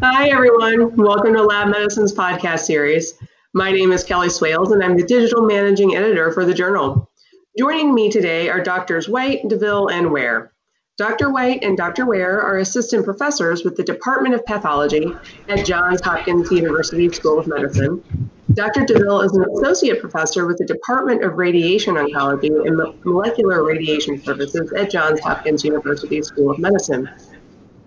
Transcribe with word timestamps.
Hi, 0.00 0.28
everyone. 0.28 0.94
Welcome 0.94 1.34
to 1.34 1.42
Lab 1.42 1.68
Medicine's 1.68 2.14
podcast 2.14 2.60
series. 2.60 3.14
My 3.52 3.72
name 3.72 3.90
is 3.90 4.04
Kelly 4.04 4.28
Swails, 4.28 4.72
and 4.72 4.80
I'm 4.82 4.96
the 4.96 5.02
digital 5.02 5.44
managing 5.44 5.96
editor 5.96 6.30
for 6.30 6.44
the 6.44 6.54
journal. 6.54 7.10
Joining 7.58 7.92
me 7.92 8.08
today 8.08 8.48
are 8.48 8.62
Doctors 8.62 9.08
White, 9.08 9.48
DeVille, 9.48 9.88
and 9.88 10.12
Ware. 10.12 10.52
Dr. 10.98 11.30
White 11.30 11.64
and 11.64 11.76
Dr. 11.76 12.06
Ware 12.06 12.40
are 12.40 12.58
assistant 12.58 13.04
professors 13.04 13.64
with 13.64 13.76
the 13.76 13.82
Department 13.82 14.36
of 14.36 14.46
Pathology 14.46 15.12
at 15.48 15.66
Johns 15.66 16.00
Hopkins 16.00 16.52
University 16.52 17.12
School 17.12 17.40
of 17.40 17.48
Medicine. 17.48 18.30
Dr. 18.54 18.84
DeVille 18.84 19.22
is 19.22 19.32
an 19.32 19.46
associate 19.52 20.00
professor 20.00 20.46
with 20.46 20.58
the 20.58 20.64
Department 20.64 21.24
of 21.24 21.38
Radiation 21.38 21.96
Oncology 21.96 22.66
and 22.66 22.76
Molecular 23.04 23.64
Radiation 23.64 24.22
Sciences 24.22 24.72
at 24.72 24.92
Johns 24.92 25.18
Hopkins 25.20 25.64
University 25.64 26.22
School 26.22 26.52
of 26.52 26.60
Medicine. 26.60 27.08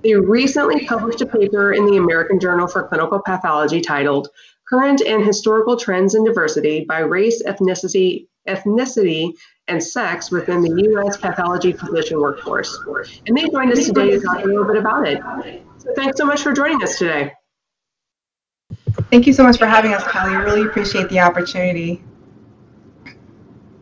They 0.03 0.15
recently 0.15 0.85
published 0.85 1.21
a 1.21 1.25
paper 1.25 1.73
in 1.73 1.85
the 1.85 1.97
American 1.97 2.39
Journal 2.39 2.67
for 2.67 2.87
Clinical 2.87 3.21
Pathology 3.23 3.81
titled 3.81 4.29
Current 4.67 5.01
and 5.01 5.23
Historical 5.23 5.77
Trends 5.77 6.15
in 6.15 6.23
Diversity 6.23 6.85
by 6.85 6.99
Race, 6.99 7.43
Ethnicity, 7.43 8.27
Ethnicity, 8.47 9.33
and 9.67 9.83
Sex 9.83 10.31
within 10.31 10.61
the 10.61 10.81
U.S. 10.91 11.17
Pathology 11.17 11.71
Physician 11.71 12.19
Workforce. 12.19 12.79
And 13.27 13.37
they 13.37 13.47
joined 13.49 13.71
us 13.73 13.85
today 13.85 14.09
to 14.11 14.19
talk 14.19 14.43
a 14.43 14.47
little 14.47 14.65
bit 14.65 14.77
about 14.77 15.07
it. 15.07 15.21
So 15.77 15.93
thanks 15.95 16.17
so 16.17 16.25
much 16.25 16.41
for 16.41 16.51
joining 16.53 16.81
us 16.81 16.97
today. 16.97 17.33
Thank 19.11 19.27
you 19.27 19.33
so 19.33 19.43
much 19.43 19.57
for 19.57 19.65
having 19.65 19.93
us, 19.93 20.03
Kelly. 20.07 20.33
I 20.33 20.41
really 20.41 20.63
appreciate 20.63 21.09
the 21.09 21.19
opportunity. 21.19 22.03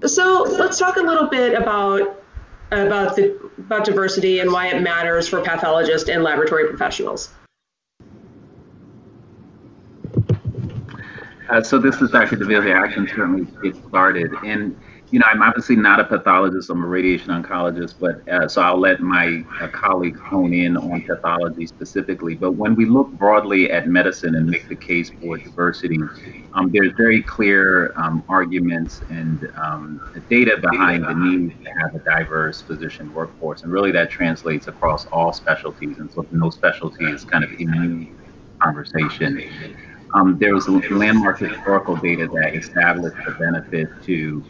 So 0.06 0.44
let's 0.44 0.78
talk 0.78 0.98
a 0.98 1.02
little 1.02 1.28
bit 1.28 1.54
about 1.54 2.19
about 2.72 3.16
the 3.16 3.38
about 3.58 3.86
diversity 3.86 4.40
and 4.40 4.52
why 4.52 4.68
it 4.68 4.82
matters 4.82 5.28
for 5.28 5.42
pathologists 5.42 6.10
and 6.10 6.24
laboratory 6.24 6.68
professionals. 6.68 7.30
Uh, 11.50 11.64
so 11.64 11.80
this 11.80 12.00
is 12.02 12.12
Dr. 12.12 12.36
DeVille. 12.36 12.78
I 12.78 12.88
can 12.92 13.08
certainly 13.08 13.48
get 13.64 13.76
started. 13.88 14.32
And 14.46 14.80
you 15.12 15.18
know, 15.20 15.26
I'm 15.28 15.42
obviously 15.42 15.76
not 15.76 16.00
a 16.00 16.04
pathologist, 16.04 16.70
I'm 16.70 16.84
a 16.84 16.88
radiation 16.88 17.30
oncologist, 17.30 17.96
but 18.00 18.28
uh, 18.32 18.48
so 18.48 18.62
I'll 18.62 18.80
let 18.80 19.00
my 19.00 19.44
uh, 19.60 19.68
colleagues 19.70 20.20
hone 20.20 20.54
in 20.54 20.78
on 20.78 21.02
pathology 21.02 21.66
specifically. 21.66 22.36
But 22.36 22.52
when 22.52 22.76
we 22.76 22.86
look 22.86 23.12
broadly 23.14 23.72
at 23.72 23.88
medicine 23.88 24.36
and 24.36 24.48
make 24.48 24.68
the 24.68 24.76
case 24.76 25.12
for 25.20 25.38
diversity, 25.38 26.00
um, 26.54 26.70
there's 26.72 26.94
very 26.96 27.24
clear 27.24 27.92
um, 27.96 28.24
arguments 28.30 29.02
and 29.10 29.50
um, 29.56 30.00
data 30.30 30.58
behind 30.62 31.04
the 31.04 31.14
need 31.16 31.56
to 31.64 31.72
have 31.82 31.96
a 31.96 32.00
diverse 32.00 32.62
physician 32.62 33.12
workforce. 33.12 33.64
And 33.64 33.72
really 33.72 33.92
that 33.94 34.12
translates 34.12 34.68
across 34.68 35.08
all 35.08 35.34
specialties. 35.34 35.98
And 35.98 36.12
so 36.12 36.26
no 36.32 36.52
specialty 36.52 37.06
is 37.06 37.24
kind 37.24 37.44
of 37.44 37.52
immune 37.54 38.16
conversation. 38.62 39.42
Um, 40.14 40.38
there 40.40 40.54
was 40.54 40.68
landmark 40.68 41.40
historical 41.40 41.96
data 41.96 42.28
that 42.34 42.56
established 42.56 43.18
the 43.26 43.32
benefit 43.34 43.88
to 44.06 44.44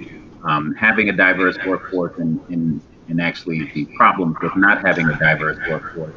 um, 0.44 0.74
having 0.76 1.10
a 1.10 1.14
diverse 1.14 1.58
workforce 1.66 2.18
and, 2.18 2.40
and, 2.50 2.82
and 3.08 3.22
actually 3.22 3.70
the 3.74 3.86
problems 3.98 4.36
with 4.42 4.56
not 4.56 4.86
having 4.86 5.08
a 5.10 5.18
diverse 5.20 5.58
workforce 5.70 6.16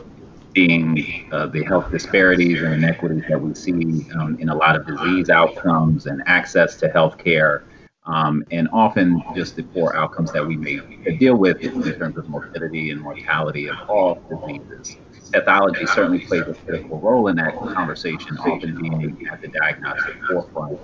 being 0.52 1.26
uh, 1.32 1.46
the 1.46 1.64
health 1.64 1.90
disparities 1.90 2.62
and 2.62 2.74
inequities 2.74 3.24
that 3.28 3.40
we 3.40 3.54
see 3.54 4.06
um, 4.18 4.36
in 4.38 4.48
a 4.48 4.54
lot 4.54 4.76
of 4.76 4.86
disease 4.86 5.30
outcomes 5.30 6.06
and 6.06 6.22
access 6.26 6.76
to 6.76 6.88
health 6.88 7.16
care, 7.18 7.64
um, 8.04 8.44
and 8.50 8.68
often 8.72 9.22
just 9.34 9.56
the 9.56 9.62
poor 9.62 9.94
outcomes 9.94 10.30
that 10.32 10.46
we 10.46 10.56
may 10.56 10.78
deal 11.18 11.36
with 11.36 11.58
in 11.60 11.82
terms 11.94 12.16
of 12.18 12.28
morbidity 12.28 12.90
and 12.90 13.00
mortality 13.00 13.68
of 13.68 13.76
all 13.88 14.22
diseases. 14.28 14.96
Pathology 15.32 15.86
certainly 15.86 16.20
plays 16.26 16.42
a 16.42 16.54
critical 16.54 17.00
role 17.00 17.28
in 17.28 17.36
that 17.36 17.56
conversation, 17.56 18.36
often 18.38 18.76
being 18.78 19.26
at 19.32 19.40
the 19.40 19.48
diagnostic 19.48 20.16
forefront 20.28 20.78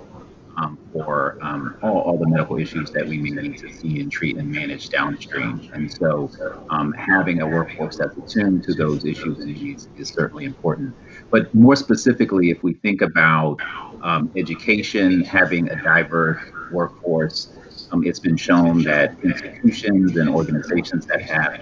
um, 0.59 0.77
for 0.91 1.37
um, 1.41 1.75
all, 1.81 1.99
all, 2.01 2.17
the 2.17 2.27
medical 2.27 2.57
issues 2.57 2.91
that 2.91 3.07
we 3.07 3.17
may 3.17 3.29
need 3.29 3.57
to 3.57 3.71
see 3.71 3.99
and 4.01 4.11
treat 4.11 4.37
and 4.37 4.49
manage 4.51 4.89
downstream. 4.89 5.69
And 5.73 5.91
so, 5.91 6.29
um, 6.69 6.91
having 6.93 7.41
a 7.41 7.47
workforce 7.47 7.97
that's 7.97 8.17
attuned 8.17 8.63
to 8.63 8.73
those 8.73 9.05
issues 9.05 9.39
and 9.39 9.47
needs 9.47 9.87
is 9.97 10.09
certainly 10.09 10.45
important. 10.45 10.95
But 11.29 11.53
more 11.53 11.75
specifically, 11.75 12.49
if 12.49 12.61
we 12.63 12.73
think 12.73 13.01
about 13.01 13.57
um, 14.01 14.31
education, 14.35 15.23
having 15.23 15.69
a 15.69 15.81
diverse 15.81 16.41
workforce, 16.71 17.49
um, 17.91 18.05
it's 18.05 18.19
been 18.19 18.37
shown 18.37 18.83
that 18.83 19.15
institutions 19.23 20.17
and 20.17 20.29
organizations 20.29 21.05
that 21.07 21.21
have 21.21 21.59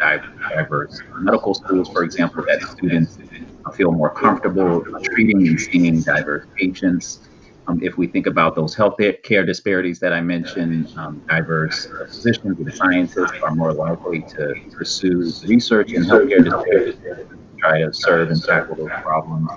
diverse 0.49 0.99
medical 1.19 1.53
schools, 1.53 1.89
for 1.89 2.03
example, 2.03 2.43
that 2.47 2.61
students 2.63 3.17
feel 3.73 3.91
more 3.91 4.09
comfortable 4.09 4.83
treating 5.03 5.47
and 5.47 5.59
seeing 5.59 6.01
diverse 6.01 6.45
patients. 6.57 7.19
Um, 7.67 7.79
if 7.83 7.97
we 7.97 8.07
think 8.07 8.27
about 8.27 8.55
those 8.55 8.73
health 8.73 8.95
care 9.23 9.45
disparities 9.45 9.99
that 9.99 10.13
I 10.13 10.21
mentioned, 10.21 10.87
um, 10.97 11.21
diverse 11.27 11.87
physicians 12.05 12.59
and 12.59 12.73
scientists 12.73 13.33
are 13.43 13.53
more 13.53 13.73
likely 13.73 14.21
to 14.21 14.55
pursue 14.71 15.31
research 15.45 15.91
in 15.91 16.03
healthcare 16.03 16.43
disparities, 16.43 16.95
try 17.57 17.81
to 17.81 17.93
serve 17.93 18.31
and 18.31 18.41
tackle 18.41 18.75
those 18.75 18.89
problems. 19.01 19.49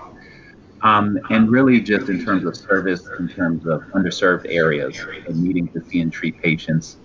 Um, 0.83 1.21
and 1.31 1.51
really 1.51 1.81
just 1.81 2.09
in 2.09 2.25
terms 2.25 2.45
of 2.45 2.57
service, 2.57 3.07
in 3.19 3.29
terms 3.29 3.67
of 3.67 3.83
underserved 3.93 4.47
areas 4.49 4.99
and 5.29 5.41
needing 5.41 5.69
to 5.69 5.85
see 5.85 6.01
and 6.01 6.13
treat 6.13 6.41
patients 6.41 6.97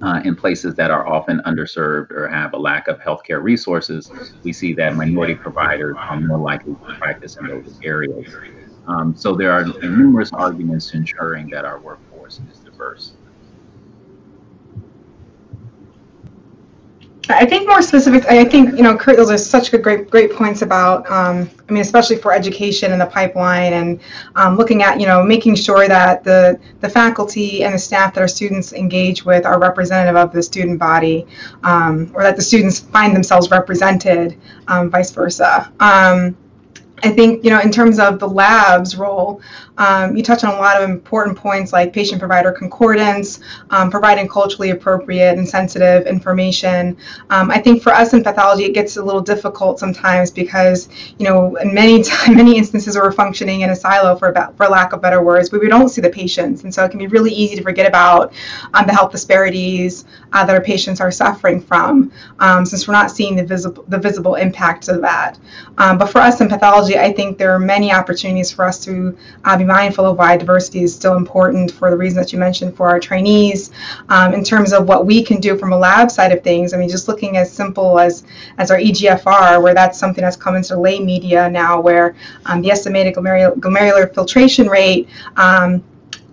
uh, 0.00 0.20
in 0.24 0.36
places 0.36 0.74
that 0.76 0.90
are 0.90 1.06
often 1.06 1.40
underserved 1.44 2.12
or 2.12 2.28
have 2.28 2.54
a 2.54 2.56
lack 2.56 2.88
of 2.88 2.98
healthcare 3.00 3.42
resources, 3.42 4.10
we 4.44 4.52
see 4.52 4.72
that 4.74 4.94
minority 4.94 5.34
providers 5.34 5.96
are 5.98 6.20
more 6.20 6.38
likely 6.38 6.74
to 6.74 6.94
practice 6.98 7.36
in 7.36 7.48
those 7.48 7.78
areas. 7.82 8.32
Um, 8.88 9.14
so 9.14 9.34
there 9.34 9.52
are 9.52 9.64
numerous 9.64 10.32
arguments 10.32 10.94
ensuring 10.94 11.48
that 11.50 11.64
our 11.64 11.78
workforce 11.78 12.40
is 12.50 12.58
diverse. 12.60 13.12
I 17.30 17.44
think 17.44 17.68
more 17.68 17.82
specific. 17.82 18.24
I 18.26 18.44
think 18.44 18.76
you 18.76 18.82
know, 18.82 18.96
Kurt, 18.96 19.16
those 19.16 19.30
are 19.30 19.36
such 19.36 19.70
good, 19.70 19.82
great, 19.82 20.10
great 20.10 20.32
points 20.32 20.62
about. 20.62 21.08
Um, 21.10 21.50
I 21.68 21.72
mean, 21.72 21.82
especially 21.82 22.16
for 22.16 22.32
education 22.32 22.90
and 22.90 23.00
the 23.00 23.06
pipeline, 23.06 23.74
and 23.74 24.00
um, 24.34 24.56
looking 24.56 24.82
at 24.82 24.98
you 24.98 25.06
know, 25.06 25.22
making 25.22 25.54
sure 25.56 25.86
that 25.86 26.24
the 26.24 26.58
the 26.80 26.88
faculty 26.88 27.64
and 27.64 27.74
the 27.74 27.78
staff 27.78 28.14
that 28.14 28.20
our 28.22 28.28
students 28.28 28.72
engage 28.72 29.26
with 29.26 29.44
are 29.44 29.60
representative 29.60 30.16
of 30.16 30.32
the 30.32 30.42
student 30.42 30.78
body, 30.78 31.26
um, 31.64 32.10
or 32.14 32.22
that 32.22 32.36
the 32.36 32.42
students 32.42 32.80
find 32.80 33.14
themselves 33.14 33.50
represented, 33.50 34.38
um, 34.68 34.90
vice 34.90 35.10
versa. 35.10 35.70
I 37.02 37.10
think, 37.10 37.44
you 37.44 37.50
know, 37.50 37.60
in 37.60 37.70
terms 37.70 37.98
of 37.98 38.18
the 38.18 38.28
lab's 38.28 38.96
role, 38.96 39.40
um, 39.78 40.16
you 40.16 40.22
touched 40.22 40.44
on 40.44 40.54
a 40.54 40.58
lot 40.58 40.80
of 40.82 40.88
important 40.90 41.36
points 41.36 41.72
like 41.72 41.92
patient 41.92 42.18
provider 42.18 42.52
concordance, 42.52 43.40
um, 43.70 43.90
providing 43.90 44.28
culturally 44.28 44.70
appropriate 44.70 45.38
and 45.38 45.48
sensitive 45.48 46.06
information. 46.06 46.96
Um, 47.30 47.50
I 47.50 47.58
think 47.58 47.82
for 47.82 47.92
us 47.92 48.12
in 48.12 48.22
pathology, 48.22 48.64
it 48.64 48.74
gets 48.74 48.96
a 48.96 49.04
little 49.04 49.20
difficult 49.20 49.78
sometimes 49.78 50.30
because, 50.30 50.88
you 51.18 51.24
know, 51.24 51.56
in 51.56 51.72
many 51.72 52.04
many 52.28 52.58
instances 52.58 52.96
we're 52.96 53.12
functioning 53.12 53.62
in 53.62 53.70
a 53.70 53.76
silo 53.76 54.16
for 54.16 54.28
about, 54.28 54.56
for 54.56 54.66
lack 54.66 54.92
of 54.92 55.00
better 55.00 55.22
words, 55.22 55.48
but 55.48 55.60
we 55.60 55.68
don't 55.68 55.88
see 55.88 56.00
the 56.00 56.10
patients, 56.10 56.64
and 56.64 56.74
so 56.74 56.84
it 56.84 56.90
can 56.90 56.98
be 56.98 57.06
really 57.06 57.32
easy 57.32 57.56
to 57.56 57.62
forget 57.62 57.86
about 57.86 58.32
um, 58.74 58.86
the 58.86 58.92
health 58.92 59.12
disparities 59.12 60.04
uh, 60.32 60.44
that 60.44 60.54
our 60.54 60.60
patients 60.60 61.00
are 61.00 61.10
suffering 61.10 61.60
from, 61.60 62.12
um, 62.40 62.66
since 62.66 62.88
we're 62.88 62.94
not 62.94 63.10
seeing 63.10 63.36
the 63.36 63.44
visible 63.44 63.84
the 63.88 63.98
visible 63.98 64.34
impacts 64.34 64.88
of 64.88 65.00
that. 65.00 65.38
Um, 65.78 65.98
but 65.98 66.06
for 66.06 66.20
us 66.20 66.40
in 66.40 66.48
pathology, 66.48 66.98
I 66.98 67.12
think 67.12 67.38
there 67.38 67.52
are 67.52 67.58
many 67.58 67.92
opportunities 67.92 68.50
for 68.50 68.64
us 68.64 68.84
to 68.84 69.16
uh, 69.44 69.56
be 69.56 69.64
mindful 69.68 70.06
of 70.06 70.18
why 70.18 70.36
diversity 70.36 70.82
is 70.82 70.92
still 70.92 71.14
important 71.14 71.70
for 71.70 71.90
the 71.90 71.96
reason 71.96 72.20
that 72.20 72.32
you 72.32 72.38
mentioned 72.38 72.76
for 72.76 72.88
our 72.88 72.98
trainees. 72.98 73.70
Um, 74.08 74.34
in 74.34 74.42
terms 74.42 74.72
of 74.72 74.88
what 74.88 75.06
we 75.06 75.22
can 75.22 75.40
do 75.40 75.56
from 75.56 75.72
a 75.72 75.78
lab 75.78 76.10
side 76.10 76.32
of 76.32 76.42
things, 76.42 76.74
I 76.74 76.78
mean, 76.78 76.88
just 76.88 77.06
looking 77.06 77.36
as 77.36 77.52
simple 77.52 78.00
as, 78.00 78.24
as 78.56 78.72
our 78.72 78.78
EGFR, 78.78 79.62
where 79.62 79.74
that's 79.74 79.98
something 79.98 80.24
that's 80.24 80.36
come 80.36 80.56
into 80.56 80.76
lay 80.76 80.98
media 80.98 81.48
now, 81.48 81.80
where 81.80 82.16
um, 82.46 82.62
the 82.62 82.70
estimated 82.70 83.14
glomerular, 83.14 83.54
glomerular 83.60 84.12
filtration 84.12 84.66
rate 84.66 85.08
um, 85.36 85.84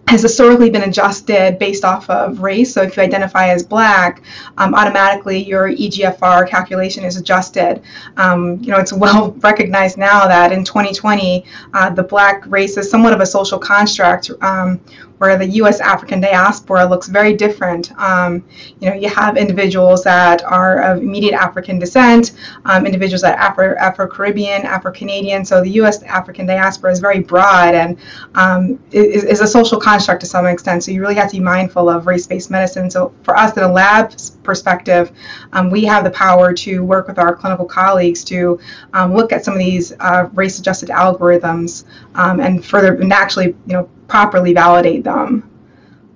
has 0.07 0.21
historically 0.21 0.69
been 0.69 0.83
adjusted 0.83 1.57
based 1.57 1.83
off 1.83 2.09
of 2.09 2.39
race. 2.39 2.73
So 2.73 2.83
if 2.83 2.95
you 2.95 3.03
identify 3.03 3.49
as 3.49 3.63
black, 3.63 4.21
um, 4.57 4.75
automatically 4.75 5.43
your 5.43 5.69
EGFR 5.69 6.47
calculation 6.47 7.03
is 7.03 7.17
adjusted. 7.17 7.81
Um, 8.17 8.59
you 8.61 8.71
know, 8.71 8.77
it's 8.77 8.93
well 8.93 9.31
recognized 9.39 9.97
now 9.97 10.27
that 10.27 10.51
in 10.51 10.63
2020, 10.63 11.45
uh, 11.73 11.89
the 11.89 12.03
black 12.03 12.43
race 12.47 12.77
is 12.77 12.89
somewhat 12.89 13.13
of 13.13 13.19
a 13.19 13.25
social 13.25 13.57
construct 13.57 14.29
um, 14.41 14.79
where 15.17 15.37
the 15.37 15.47
U.S. 15.61 15.79
African 15.79 16.19
diaspora 16.19 16.85
looks 16.85 17.07
very 17.07 17.33
different. 17.33 17.91
Um, 17.99 18.43
you 18.79 18.89
know, 18.89 18.95
you 18.95 19.09
have 19.09 19.37
individuals 19.37 20.03
that 20.03 20.43
are 20.43 20.81
of 20.81 21.01
immediate 21.01 21.33
African 21.33 21.79
descent, 21.79 22.33
um, 22.65 22.85
individuals 22.85 23.21
that 23.21 23.37
are 23.37 23.77
Afro 23.77 24.07
Caribbean, 24.07 24.63
Afro 24.63 24.91
Canadian. 24.91 25.45
So 25.45 25.61
the 25.61 25.69
U.S. 25.71 26.03
African 26.03 26.45
diaspora 26.45 26.91
is 26.91 26.99
very 26.99 27.19
broad 27.19 27.75
and 27.75 27.97
um, 28.35 28.79
is, 28.91 29.23
is, 29.23 29.41
a 29.41 29.47
social 29.47 29.79
construct 29.79 30.21
to 30.21 30.27
some 30.27 30.45
extent. 30.45 30.83
So 30.83 30.91
you 30.91 31.01
really 31.01 31.15
have 31.15 31.29
to 31.29 31.37
be 31.37 31.43
mindful 31.43 31.89
of 31.89 32.07
race-based 32.07 32.51
medicine. 32.51 32.89
So 32.89 33.13
for 33.23 33.37
us, 33.37 33.55
in 33.55 33.63
a 33.63 33.71
lab 33.71 34.13
perspective, 34.43 35.11
um, 35.53 35.69
we 35.69 35.85
have 35.85 36.03
the 36.03 36.11
power 36.11 36.53
to 36.53 36.83
work 36.83 37.07
with 37.07 37.19
our 37.19 37.35
clinical 37.35 37.65
colleagues 37.65 38.23
to 38.25 38.59
um, 38.93 39.13
look 39.13 39.31
at 39.31 39.45
some 39.45 39.53
of 39.53 39.59
these 39.59 39.93
uh, 39.99 40.29
race-adjusted 40.33 40.89
algorithms 40.89 41.85
um, 42.15 42.39
and 42.39 42.65
further 42.65 42.95
and 42.95 43.11
actually, 43.13 43.47
you 43.47 43.73
know, 43.73 43.89
properly 44.07 44.53
validate 44.53 45.03
them. 45.03 45.49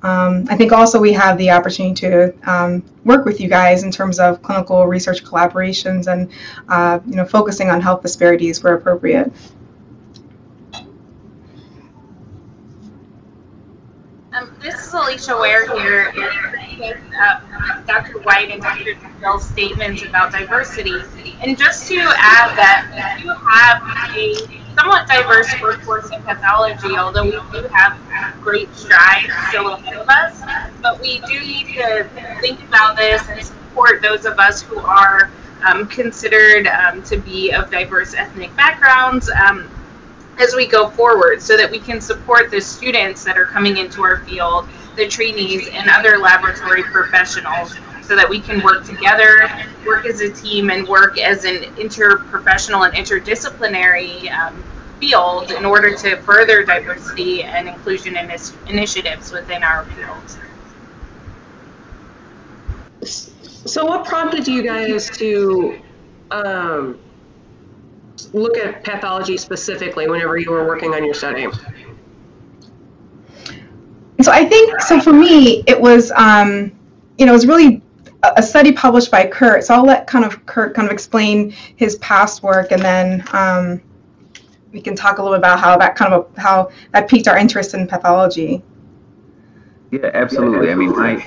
Um, 0.01 0.45
I 0.49 0.55
think 0.55 0.71
also 0.71 0.99
we 0.99 1.11
have 1.13 1.37
the 1.37 1.51
opportunity 1.51 1.93
to 2.07 2.33
um, 2.49 2.83
work 3.03 3.25
with 3.25 3.41
you 3.41 3.49
guys 3.49 3.83
in 3.83 3.91
terms 3.91 4.17
of 4.19 4.41
clinical 4.41 4.87
research 4.87 5.23
collaborations 5.25 6.11
and 6.11 6.31
uh, 6.69 6.99
you 7.05 7.15
know 7.15 7.25
focusing 7.25 7.69
on 7.69 7.81
health 7.81 8.01
disparities 8.01 8.63
where 8.63 8.75
appropriate. 8.75 9.31
Um, 14.31 14.55
this 14.61 14.75
is 14.75 14.93
Alisha 14.93 15.37
Ware 15.37 15.69
here 15.77 16.13
with 16.79 16.97
uh, 17.19 17.81
Dr. 17.85 18.19
White 18.19 18.51
and 18.51 18.61
Dr. 18.61 18.95
Bell's 19.19 19.45
statements 19.49 20.03
about 20.03 20.31
diversity. 20.31 21.01
And 21.41 21.57
just 21.57 21.87
to 21.89 21.97
add 21.99 22.55
that 22.55 23.19
you 23.21 23.33
have 23.33 23.81
a 24.15 24.68
somewhat 24.79 25.07
diverse 25.07 25.53
workforce 25.61 26.09
in 26.11 26.21
pathology, 26.23 26.95
although 26.97 27.23
we 27.23 27.31
do 27.31 27.67
have 27.71 27.97
great 28.41 28.73
strides 28.73 29.33
still 29.49 29.73
ahead 29.73 29.95
of 29.95 30.07
us. 30.07 30.41
But 30.81 31.01
we 31.01 31.19
do 31.27 31.39
need 31.39 31.73
to 31.75 32.09
think 32.39 32.63
about 32.63 32.95
this 32.95 33.27
and 33.29 33.43
support 33.43 34.01
those 34.01 34.25
of 34.25 34.39
us 34.39 34.61
who 34.61 34.79
are 34.79 35.29
um, 35.67 35.87
considered 35.87 36.67
um, 36.67 37.03
to 37.03 37.17
be 37.17 37.51
of 37.51 37.69
diverse 37.69 38.13
ethnic 38.13 38.55
backgrounds 38.55 39.29
um, 39.29 39.69
as 40.37 40.55
we 40.55 40.65
go 40.65 40.89
forward 40.89 41.41
so 41.41 41.57
that 41.57 41.69
we 41.69 41.79
can 41.79 41.99
support 41.99 42.49
the 42.49 42.61
students 42.61 43.25
that 43.25 43.37
are 43.37 43.45
coming 43.45 43.77
into 43.77 44.03
our 44.03 44.23
field, 44.23 44.69
the 44.95 45.07
trainees, 45.07 45.67
and 45.73 45.89
other 45.89 46.17
laboratory 46.17 46.83
professionals 46.83 47.75
so 48.09 48.15
that 48.15 48.27
we 48.27 48.41
can 48.41 48.59
work 48.63 48.83
together, 48.85 49.47
work 49.85 50.07
as 50.07 50.19
a 50.21 50.33
team, 50.33 50.71
and 50.71 50.87
work 50.87 51.19
as 51.19 51.45
an 51.45 51.61
interprofessional 51.75 52.83
and 52.87 52.95
interdisciplinary 52.95 54.31
um, 54.31 54.63
field 54.99 55.51
in 55.51 55.63
order 55.63 55.95
to 55.95 56.19
further 56.23 56.65
diversity 56.65 57.43
and 57.43 57.69
inclusion 57.69 58.17
initiatives 58.65 59.31
within 59.31 59.61
our 59.61 59.85
field. 59.85 60.39
So, 63.03 63.85
what 63.85 64.05
prompted 64.05 64.47
you 64.47 64.63
guys 64.63 65.07
to 65.19 65.79
um, 66.31 66.97
look 68.33 68.57
at 68.57 68.83
pathology 68.83 69.37
specifically 69.37 70.09
whenever 70.09 70.35
you 70.39 70.49
were 70.49 70.67
working 70.67 70.95
on 70.95 71.05
your 71.05 71.13
study? 71.13 71.45
So, 74.23 74.31
I 74.31 74.45
think 74.45 74.81
so. 74.81 74.99
For 74.99 75.13
me, 75.13 75.63
it 75.67 75.79
was 75.79 76.11
um, 76.15 76.71
you 77.19 77.27
know 77.27 77.33
it 77.33 77.35
was 77.35 77.45
really 77.45 77.83
a 78.23 78.43
study 78.43 78.71
published 78.71 79.11
by 79.11 79.25
Kurt. 79.25 79.63
So 79.63 79.73
I'll 79.73 79.85
let 79.85 80.07
kind 80.07 80.25
of 80.25 80.45
Kurt 80.45 80.73
kind 80.73 80.87
of 80.87 80.91
explain 80.91 81.51
his 81.51 81.95
past 81.97 82.43
work, 82.43 82.71
and 82.71 82.81
then 82.81 83.23
um, 83.33 83.81
we 84.71 84.81
can 84.81 84.95
talk 84.95 85.17
a 85.17 85.23
little 85.23 85.37
bit 85.37 85.39
about 85.39 85.59
how 85.59 85.77
that 85.77 85.95
kind 85.95 86.13
of 86.13 86.29
how 86.37 86.69
that 86.91 87.07
piqued 87.09 87.27
our 87.27 87.37
interest 87.37 87.73
in 87.73 87.87
pathology. 87.87 88.63
Yeah, 89.91 90.11
absolutely. 90.13 90.71
I 90.71 90.75
mean, 90.75 90.91
my 90.91 91.25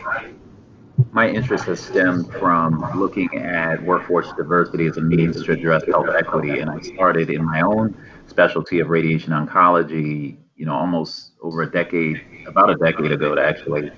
my 1.13 1.29
interest 1.29 1.65
has 1.65 1.81
stemmed 1.81 2.33
from 2.35 2.81
looking 2.95 3.35
at 3.39 3.83
workforce 3.83 4.33
diversity 4.37 4.87
as 4.87 4.99
a 4.99 5.01
means 5.01 5.43
to 5.43 5.53
address 5.53 5.85
health 5.87 6.09
equity, 6.17 6.61
and 6.61 6.71
I 6.71 6.81
started 6.81 7.31
in 7.31 7.45
my 7.45 7.63
own 7.63 7.97
specialty 8.27 8.81
of 8.81 8.89
radiation 8.89 9.33
oncology. 9.33 10.37
You 10.57 10.67
know, 10.67 10.75
almost 10.75 11.33
over 11.41 11.63
a 11.63 11.71
decade, 11.71 12.23
about 12.47 12.71
a 12.71 12.77
decade 12.77 13.11
ago, 13.11 13.37
actually, 13.37 13.91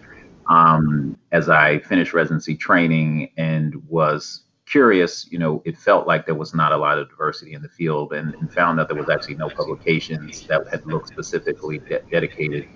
um, 0.49 1.17
as 1.32 1.49
I 1.49 1.79
finished 1.81 2.12
residency 2.12 2.56
training 2.56 3.31
and 3.37 3.75
was 3.88 4.43
curious, 4.67 5.31
you 5.31 5.38
know, 5.38 5.62
it 5.64 5.76
felt 5.76 6.06
like 6.06 6.26
there 6.26 6.35
was 6.35 6.55
not 6.55 6.73
a 6.73 6.76
lot 6.76 6.99
of 6.99 7.08
diversity 7.08 7.55
in 7.55 7.62
the 7.62 7.69
field 7.69 8.12
and, 8.12 8.35
and 8.35 8.52
found 8.52 8.79
that 8.79 8.88
there 8.88 8.96
was 8.96 9.08
actually 9.08 9.37
no 9.37 9.49
publications 9.49 10.46
that 10.46 10.67
had 10.70 10.85
looked 10.87 11.08
specifically 11.08 11.79
de- 11.79 12.00
dedicated 12.11 12.69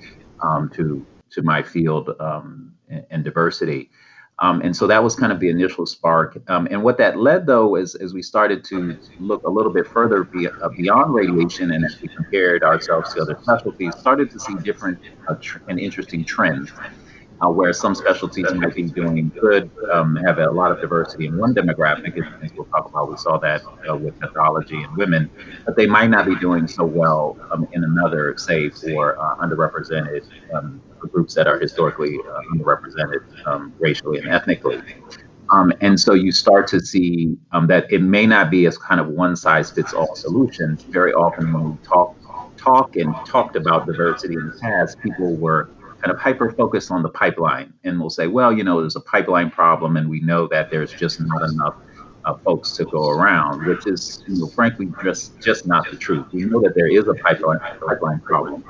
um, 0.42 0.70
to 0.74 1.04
to 1.30 1.42
my 1.42 1.62
field 1.62 2.10
um, 2.20 2.72
and, 2.88 3.04
and, 3.10 3.24
diversity. 3.24 3.90
Um, 4.38 4.62
and 4.62 4.74
so 4.74 4.86
that 4.86 5.02
was 5.02 5.14
kind 5.14 5.30
of 5.30 5.40
the 5.40 5.50
initial 5.50 5.84
spark. 5.84 6.38
Um, 6.48 6.66
and 6.70 6.82
what 6.82 6.96
that 6.98 7.18
led, 7.18 7.44
though, 7.44 7.76
is 7.76 7.94
as 7.96 8.14
we 8.14 8.22
started 8.22 8.64
to 8.66 8.96
look 9.18 9.42
a 9.42 9.50
little 9.50 9.70
bit 9.70 9.86
further 9.86 10.24
be, 10.24 10.48
uh, 10.48 10.68
beyond 10.70 11.12
radiation 11.12 11.72
and 11.72 11.84
as 11.84 12.00
we 12.00 12.08
compared 12.08 12.62
ourselves 12.62 13.12
to 13.12 13.20
other 13.20 13.38
specialties, 13.42 13.94
started 13.98 14.30
to 14.30 14.40
see 14.40 14.54
different 14.62 14.98
uh, 15.28 15.34
tr- 15.34 15.58
and 15.68 15.78
interesting 15.78 16.24
trends 16.24 16.70
uh, 17.42 17.48
where 17.48 17.72
some 17.72 17.94
specialties 17.94 18.46
might 18.54 18.74
be 18.74 18.84
doing 18.84 19.30
good, 19.40 19.70
um, 19.92 20.16
have 20.16 20.38
a 20.38 20.50
lot 20.50 20.72
of 20.72 20.80
diversity 20.80 21.26
in 21.26 21.38
one 21.38 21.54
demographic, 21.54 22.18
as 22.42 22.52
we'll 22.54 22.66
talk 22.66 22.88
about. 22.88 23.10
We 23.10 23.16
saw 23.16 23.38
that 23.38 23.62
uh, 23.88 23.96
with 23.96 24.18
pathology 24.18 24.82
and 24.82 24.96
women, 24.96 25.30
but 25.64 25.76
they 25.76 25.86
might 25.86 26.10
not 26.10 26.26
be 26.26 26.36
doing 26.36 26.66
so 26.66 26.84
well 26.84 27.36
um, 27.52 27.68
in 27.72 27.84
another, 27.84 28.34
say, 28.36 28.70
for 28.70 29.18
uh, 29.18 29.36
underrepresented 29.36 30.24
um, 30.54 30.80
groups 30.98 31.34
that 31.34 31.46
are 31.46 31.58
historically 31.58 32.18
uh, 32.18 32.40
underrepresented 32.54 33.46
um, 33.46 33.72
racially 33.78 34.18
and 34.18 34.28
ethnically. 34.28 34.82
Um, 35.50 35.72
and 35.80 35.98
so 35.98 36.12
you 36.12 36.32
start 36.32 36.66
to 36.68 36.80
see 36.80 37.36
um, 37.52 37.66
that 37.68 37.90
it 37.90 38.02
may 38.02 38.26
not 38.26 38.50
be 38.50 38.66
as 38.66 38.76
kind 38.76 39.00
of 39.00 39.08
one 39.08 39.34
size 39.36 39.70
fits 39.70 39.94
all 39.94 40.14
solution. 40.14 40.76
Very 40.90 41.12
often 41.12 41.52
when 41.52 41.70
we 41.70 41.76
talk 41.84 42.14
talk 42.58 42.96
and 42.96 43.14
talked 43.24 43.56
about 43.56 43.86
diversity 43.86 44.34
in 44.34 44.48
the 44.48 44.58
past, 44.60 44.98
people 45.00 45.36
were 45.36 45.70
kind 46.00 46.12
of 46.12 46.18
hyper 46.18 46.52
focused 46.52 46.90
on 46.90 47.02
the 47.02 47.08
pipeline 47.08 47.72
and 47.84 47.98
we'll 47.98 48.10
say, 48.10 48.26
well, 48.26 48.52
you 48.52 48.64
know, 48.64 48.80
there's 48.80 48.96
a 48.96 49.00
pipeline 49.00 49.50
problem 49.50 49.96
and 49.96 50.08
we 50.08 50.20
know 50.20 50.46
that 50.48 50.70
there's 50.70 50.92
just 50.92 51.20
not 51.20 51.42
enough 51.50 51.74
uh, 52.24 52.34
folks 52.38 52.72
to 52.72 52.84
go 52.84 53.10
around, 53.10 53.66
which 53.66 53.86
is, 53.86 54.22
you 54.26 54.36
know, 54.36 54.46
frankly, 54.46 54.92
just 55.02 55.38
just 55.40 55.66
not 55.66 55.90
the 55.90 55.96
truth. 55.96 56.26
We 56.32 56.44
know 56.44 56.60
that 56.60 56.74
there 56.74 56.88
is 56.88 57.08
a 57.08 57.14
pipeline 57.14 57.58
pipeline 57.58 58.20
problem, 58.20 58.64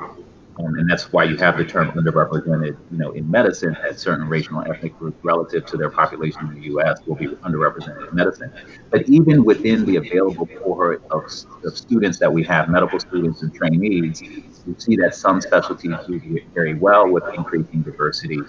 um, 0.58 0.74
and 0.74 0.90
that's 0.90 1.12
why 1.12 1.24
you 1.24 1.36
have 1.36 1.56
the 1.56 1.64
term 1.64 1.90
underrepresented, 1.92 2.76
you 2.90 2.98
know, 2.98 3.12
in 3.12 3.30
medicine, 3.30 3.76
that 3.82 3.98
certain 3.98 4.28
racial 4.28 4.58
and 4.58 4.74
ethnic 4.74 4.98
groups 4.98 5.18
relative 5.24 5.64
to 5.66 5.76
their 5.76 5.90
population 5.90 6.48
in 6.48 6.54
the 6.54 6.66
U.S. 6.66 7.00
will 7.06 7.14
be 7.14 7.28
underrepresented 7.28 8.08
in 8.08 8.14
medicine. 8.14 8.52
But 8.90 9.08
even 9.08 9.44
within 9.44 9.84
the 9.84 9.96
available 9.96 10.46
cohort 10.46 11.04
of, 11.10 11.24
of 11.64 11.76
students 11.76 12.18
that 12.18 12.32
we 12.32 12.42
have, 12.44 12.68
medical 12.68 12.98
students 12.98 13.42
and 13.42 13.54
trainees, 13.54 14.22
you 14.68 14.76
see 14.78 14.96
that 14.96 15.14
some 15.14 15.40
specialties 15.40 15.96
do 16.06 16.40
very 16.54 16.74
well 16.74 17.08
with 17.08 17.24
increasing 17.34 17.82
diversity, 17.82 18.40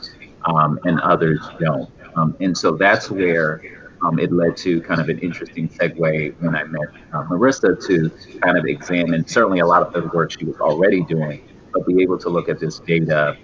um, 0.46 0.80
and 0.84 1.00
others 1.00 1.40
don't. 1.60 1.90
Um, 2.16 2.36
and 2.42 2.58
so 2.58 2.76
that's 2.76 3.10
where 3.10 3.62
um, 4.04 4.20
it 4.20 4.32
led 4.32 4.58
to 4.58 4.82
kind 4.82 5.00
of 5.00 5.10
an 5.10 5.20
interesting 5.20 5.70
segue 5.70 6.42
when 6.42 6.56
I 6.56 6.64
met 6.64 6.90
uh, 7.14 7.24
Marissa 7.24 7.86
to 7.88 8.40
kind 8.40 8.58
of 8.58 8.66
examine 8.66 9.26
certainly 9.28 9.60
a 9.60 9.66
lot 9.66 9.84
of 9.84 9.94
the 9.94 10.10
work 10.10 10.32
she 10.32 10.46
was 10.46 10.58
already 10.58 11.04
doing 11.04 11.42
but 11.74 11.86
be 11.86 12.02
able 12.02 12.18
to 12.18 12.30
look 12.30 12.50
at 12.50 12.60
this 12.60 12.80
data 12.80 13.38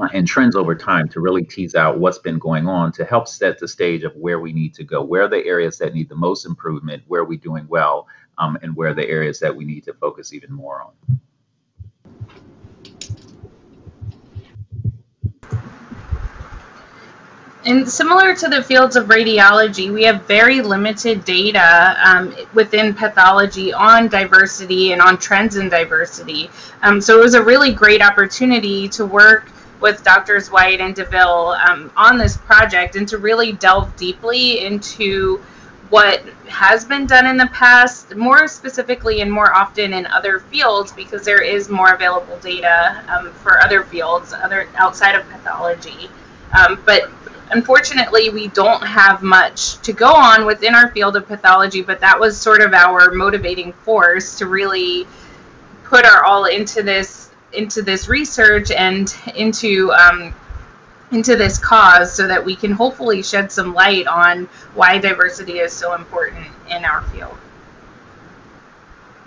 uh, 0.00 0.08
and 0.12 0.26
trends 0.26 0.56
over 0.56 0.74
time 0.74 1.08
to 1.08 1.20
really 1.20 1.42
tease 1.42 1.74
out 1.74 1.98
what's 1.98 2.18
been 2.18 2.38
going 2.38 2.68
on 2.68 2.92
to 2.92 3.04
help 3.04 3.26
set 3.26 3.58
the 3.58 3.68
stage 3.68 4.02
of 4.04 4.14
where 4.16 4.40
we 4.40 4.52
need 4.52 4.74
to 4.74 4.84
go, 4.84 5.02
where 5.02 5.22
are 5.22 5.28
the 5.28 5.44
areas 5.44 5.78
that 5.78 5.94
need 5.94 6.08
the 6.08 6.14
most 6.14 6.44
improvement, 6.44 7.02
where 7.06 7.22
are 7.22 7.26
we 7.26 7.36
doing 7.36 7.66
well, 7.68 8.06
um, 8.38 8.58
and 8.62 8.76
where 8.76 8.90
are 8.90 8.94
the 8.94 9.08
areas 9.08 9.40
that 9.40 9.54
we 9.54 9.64
need 9.64 9.84
to 9.84 9.94
focus 9.94 10.32
even 10.32 10.52
more 10.52 10.82
on. 10.82 11.20
And 17.66 17.88
similar 17.88 18.32
to 18.32 18.48
the 18.48 18.62
fields 18.62 18.94
of 18.94 19.06
radiology, 19.06 19.92
we 19.92 20.04
have 20.04 20.22
very 20.22 20.60
limited 20.60 21.24
data 21.24 21.96
um, 22.04 22.32
within 22.54 22.94
pathology 22.94 23.72
on 23.72 24.06
diversity 24.06 24.92
and 24.92 25.02
on 25.02 25.18
trends 25.18 25.56
in 25.56 25.68
diversity. 25.68 26.48
Um, 26.82 27.00
so 27.00 27.18
it 27.18 27.22
was 27.24 27.34
a 27.34 27.42
really 27.42 27.72
great 27.72 28.02
opportunity 28.02 28.88
to 28.90 29.04
work 29.04 29.50
with 29.80 30.04
Doctors 30.04 30.48
White 30.48 30.80
and 30.80 30.94
DeVille 30.94 31.56
um, 31.68 31.90
on 31.96 32.18
this 32.18 32.36
project 32.36 32.94
and 32.94 33.08
to 33.08 33.18
really 33.18 33.50
delve 33.50 33.94
deeply 33.96 34.64
into 34.64 35.38
what 35.90 36.20
has 36.46 36.84
been 36.84 37.04
done 37.04 37.26
in 37.26 37.36
the 37.36 37.48
past, 37.48 38.14
more 38.14 38.46
specifically 38.46 39.22
and 39.22 39.30
more 39.30 39.52
often 39.52 39.92
in 39.92 40.06
other 40.06 40.38
fields, 40.38 40.92
because 40.92 41.24
there 41.24 41.42
is 41.42 41.68
more 41.68 41.94
available 41.94 42.38
data 42.38 43.04
um, 43.08 43.32
for 43.32 43.60
other 43.60 43.82
fields, 43.82 44.32
other 44.32 44.68
outside 44.76 45.16
of 45.16 45.28
pathology. 45.30 46.08
Um, 46.52 46.80
but 46.86 47.10
unfortunately, 47.50 48.30
we 48.30 48.48
don't 48.48 48.82
have 48.82 49.22
much 49.22 49.78
to 49.82 49.92
go 49.92 50.12
on 50.12 50.46
within 50.46 50.74
our 50.74 50.90
field 50.90 51.16
of 51.16 51.26
pathology, 51.26 51.82
but 51.82 52.00
that 52.00 52.18
was 52.18 52.38
sort 52.38 52.60
of 52.60 52.72
our 52.72 53.10
motivating 53.12 53.72
force 53.72 54.38
to 54.38 54.46
really 54.46 55.06
put 55.84 56.04
our 56.04 56.24
all 56.24 56.46
into 56.46 56.82
this 56.82 57.30
into 57.52 57.80
this 57.80 58.08
research 58.08 58.70
and 58.70 59.14
into 59.36 59.92
um, 59.92 60.34
into 61.12 61.36
this 61.36 61.58
cause 61.58 62.12
so 62.12 62.26
that 62.26 62.44
we 62.44 62.56
can 62.56 62.72
hopefully 62.72 63.22
shed 63.22 63.50
some 63.52 63.72
light 63.74 64.06
on 64.06 64.46
why 64.74 64.98
diversity 64.98 65.58
is 65.58 65.72
so 65.72 65.94
important 65.94 66.46
in 66.70 66.84
our 66.84 67.02
field. 67.02 67.36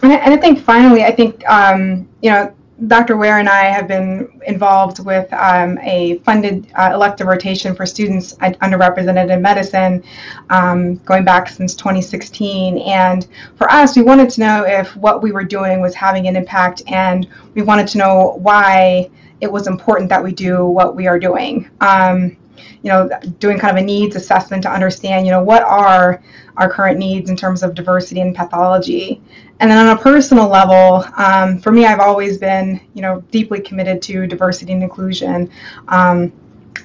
And 0.01 0.13
I, 0.13 0.37
think 0.37 0.59
finally, 0.59 1.03
I 1.03 1.11
think 1.11 1.47
um, 1.49 2.07
you 2.21 2.29
know 2.29 2.53
Dr. 2.87 3.17
Ware 3.17 3.39
and 3.39 3.49
I 3.49 3.65
have 3.65 3.87
been 3.87 4.41
involved 4.45 5.03
with 5.03 5.31
um, 5.33 5.77
a 5.79 6.19
funded 6.19 6.67
uh, 6.75 6.91
elective 6.93 7.27
rotation 7.27 7.75
for 7.75 7.85
students 7.85 8.35
underrepresented 8.35 9.29
in 9.31 9.41
medicine 9.41 10.03
um, 10.49 10.95
going 10.97 11.25
back 11.25 11.49
since 11.49 11.75
2016. 11.75 12.77
And 12.79 13.27
for 13.55 13.69
us, 13.69 13.95
we 13.95 14.01
wanted 14.01 14.29
to 14.31 14.39
know 14.39 14.65
if 14.65 14.95
what 14.95 15.21
we 15.21 15.31
were 15.31 15.43
doing 15.43 15.81
was 15.81 15.93
having 15.93 16.27
an 16.27 16.35
impact, 16.35 16.81
and 16.87 17.27
we 17.53 17.61
wanted 17.61 17.87
to 17.89 17.97
know 17.97 18.37
why 18.41 19.09
it 19.41 19.51
was 19.51 19.67
important 19.67 20.09
that 20.09 20.23
we 20.23 20.31
do 20.31 20.65
what 20.65 20.95
we 20.95 21.07
are 21.07 21.19
doing. 21.19 21.69
Um, 21.81 22.37
you 22.81 22.89
know, 22.89 23.09
doing 23.39 23.59
kind 23.59 23.77
of 23.77 23.83
a 23.83 23.85
needs 23.85 24.15
assessment 24.15 24.63
to 24.63 24.71
understand, 24.71 25.25
you 25.25 25.31
know, 25.31 25.43
what 25.43 25.63
are 25.63 26.21
our 26.57 26.69
current 26.69 26.97
needs 26.97 27.29
in 27.29 27.35
terms 27.35 27.63
of 27.63 27.73
diversity 27.73 28.21
and 28.21 28.35
pathology. 28.35 29.21
And 29.59 29.69
then 29.69 29.87
on 29.87 29.97
a 29.97 29.99
personal 29.99 30.47
level, 30.47 31.03
um, 31.17 31.59
for 31.59 31.71
me, 31.71 31.85
I've 31.85 31.99
always 31.99 32.37
been, 32.37 32.79
you 32.93 33.01
know, 33.01 33.21
deeply 33.31 33.59
committed 33.59 34.01
to 34.03 34.25
diversity 34.25 34.71
and 34.71 34.81
inclusion. 34.81 35.49
Um, 35.89 36.31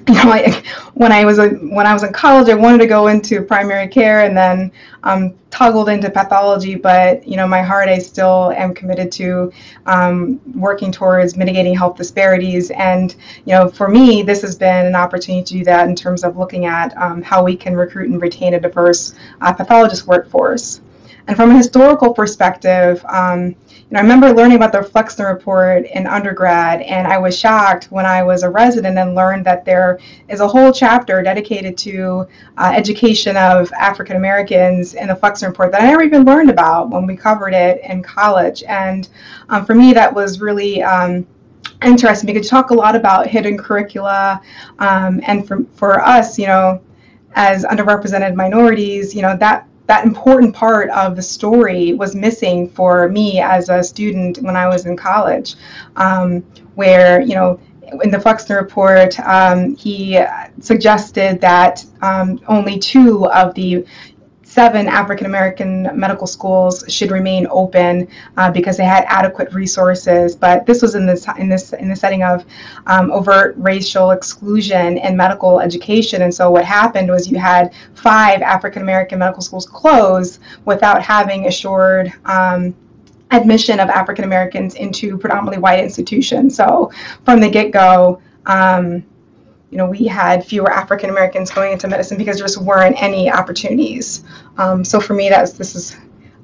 you 0.08 0.14
know, 0.14 0.32
I, 0.32 0.62
when 0.94 1.12
I 1.12 1.24
was 1.24 1.38
a, 1.38 1.50
when 1.50 1.86
I 1.86 1.92
was 1.92 2.02
in 2.02 2.12
college, 2.12 2.48
I 2.48 2.54
wanted 2.54 2.78
to 2.78 2.86
go 2.86 3.06
into 3.06 3.42
primary 3.42 3.86
care 3.88 4.24
and 4.24 4.36
then 4.36 4.72
um, 5.04 5.34
toggled 5.50 5.88
into 5.88 6.10
pathology. 6.10 6.74
But 6.74 7.26
you 7.26 7.36
know, 7.36 7.46
my 7.46 7.62
heart, 7.62 7.88
I 7.88 7.98
still 7.98 8.50
am 8.52 8.74
committed 8.74 9.12
to 9.12 9.52
um, 9.86 10.40
working 10.54 10.90
towards 10.90 11.36
mitigating 11.36 11.74
health 11.74 11.96
disparities. 11.96 12.70
And 12.72 13.14
you 13.46 13.54
know, 13.54 13.68
for 13.68 13.88
me, 13.88 14.22
this 14.22 14.42
has 14.42 14.56
been 14.56 14.86
an 14.86 14.96
opportunity 14.96 15.44
to 15.44 15.54
do 15.58 15.64
that 15.64 15.88
in 15.88 15.94
terms 15.94 16.24
of 16.24 16.36
looking 16.36 16.66
at 16.66 16.96
um, 16.96 17.22
how 17.22 17.44
we 17.44 17.56
can 17.56 17.76
recruit 17.76 18.10
and 18.10 18.20
retain 18.20 18.54
a 18.54 18.60
diverse 18.60 19.14
uh, 19.40 19.52
pathologist 19.52 20.06
workforce. 20.06 20.80
And 21.26 21.36
from 21.36 21.50
a 21.50 21.56
historical 21.56 22.12
perspective, 22.12 23.02
um, 23.08 23.46
you 23.46 23.54
know, 23.90 23.98
I 23.98 24.02
remember 24.02 24.32
learning 24.32 24.56
about 24.56 24.72
the 24.72 24.82
Flexner 24.82 25.32
report 25.32 25.86
in 25.86 26.06
undergrad, 26.06 26.82
and 26.82 27.06
I 27.06 27.16
was 27.16 27.38
shocked 27.38 27.86
when 27.90 28.04
I 28.04 28.22
was 28.22 28.42
a 28.42 28.50
resident 28.50 28.98
and 28.98 29.14
learned 29.14 29.46
that 29.46 29.64
there 29.64 29.98
is 30.28 30.40
a 30.40 30.48
whole 30.48 30.70
chapter 30.70 31.22
dedicated 31.22 31.78
to 31.78 32.26
uh, 32.58 32.72
education 32.74 33.38
of 33.38 33.72
African 33.72 34.16
Americans 34.16 34.94
in 34.94 35.08
the 35.08 35.16
Flexner 35.16 35.48
report 35.48 35.72
that 35.72 35.80
I 35.80 35.86
never 35.86 36.02
even 36.02 36.24
learned 36.24 36.50
about 36.50 36.90
when 36.90 37.06
we 37.06 37.16
covered 37.16 37.54
it 37.54 37.80
in 37.84 38.02
college. 38.02 38.62
And 38.64 39.08
um, 39.48 39.64
for 39.64 39.74
me, 39.74 39.94
that 39.94 40.12
was 40.12 40.40
really 40.40 40.82
um, 40.82 41.26
interesting 41.82 42.26
because 42.26 42.44
you 42.44 42.50
talk 42.50 42.70
a 42.70 42.74
lot 42.74 42.94
about 42.94 43.26
hidden 43.26 43.56
curricula, 43.56 44.42
um, 44.78 45.20
and 45.26 45.46
for 45.48 45.64
for 45.74 46.00
us, 46.00 46.38
you 46.38 46.46
know, 46.46 46.82
as 47.34 47.64
underrepresented 47.64 48.34
minorities, 48.34 49.14
you 49.14 49.22
know 49.22 49.36
that 49.38 49.66
that 49.86 50.04
important 50.04 50.54
part 50.54 50.90
of 50.90 51.16
the 51.16 51.22
story 51.22 51.92
was 51.92 52.14
missing 52.14 52.68
for 52.68 53.08
me 53.08 53.40
as 53.40 53.68
a 53.68 53.82
student 53.82 54.38
when 54.38 54.56
I 54.56 54.66
was 54.68 54.86
in 54.86 54.96
college, 54.96 55.56
um, 55.96 56.40
where 56.74 57.20
you 57.20 57.34
know 57.34 57.60
in 58.02 58.10
the 58.10 58.18
Flexner 58.18 58.60
report, 58.60 59.18
um, 59.20 59.76
he 59.76 60.20
suggested 60.60 61.40
that 61.40 61.84
um, 62.02 62.40
only 62.48 62.78
two 62.78 63.26
of 63.28 63.54
the 63.54 63.84
seven 64.54 64.86
African 64.86 65.26
American 65.26 65.90
medical 65.98 66.28
schools 66.28 66.84
should 66.86 67.10
remain 67.10 67.48
open 67.50 68.06
uh, 68.36 68.48
because 68.52 68.76
they 68.76 68.84
had 68.84 69.04
adequate 69.08 69.52
resources. 69.52 70.36
But 70.36 70.64
this 70.64 70.80
was 70.80 70.94
in 70.94 71.06
this 71.06 71.26
in 71.38 71.48
this 71.48 71.72
in 71.72 71.88
the 71.88 71.96
setting 71.96 72.22
of 72.22 72.44
um, 72.86 73.10
overt 73.10 73.56
racial 73.58 74.12
exclusion 74.12 74.98
in 74.98 75.16
medical 75.16 75.58
education. 75.58 76.22
And 76.22 76.32
so 76.32 76.52
what 76.52 76.64
happened 76.64 77.10
was 77.10 77.28
you 77.28 77.36
had 77.36 77.74
five 77.94 78.42
African 78.42 78.82
American 78.82 79.18
medical 79.18 79.42
schools 79.42 79.66
close 79.66 80.38
without 80.64 81.02
having 81.02 81.46
assured. 81.46 82.12
Um, 82.24 82.76
admission 83.30 83.80
of 83.80 83.88
African 83.88 84.24
Americans 84.24 84.76
into 84.76 85.18
predominantly 85.18 85.58
white 85.58 85.80
institutions. 85.80 86.54
So 86.54 86.92
from 87.24 87.40
the 87.40 87.50
get 87.50 87.72
go, 87.72 88.20
um, 88.46 89.04
you 89.74 89.78
know, 89.78 89.86
we 89.86 90.06
had 90.06 90.46
fewer 90.46 90.70
African 90.70 91.10
Americans 91.10 91.50
going 91.50 91.72
into 91.72 91.88
medicine 91.88 92.16
because 92.16 92.38
there 92.38 92.46
just 92.46 92.58
weren't 92.58 92.94
any 93.02 93.28
opportunities. 93.28 94.22
Um, 94.56 94.84
so 94.84 95.00
for 95.00 95.14
me, 95.14 95.28
that's 95.28 95.54
this 95.54 95.72
has 95.72 95.96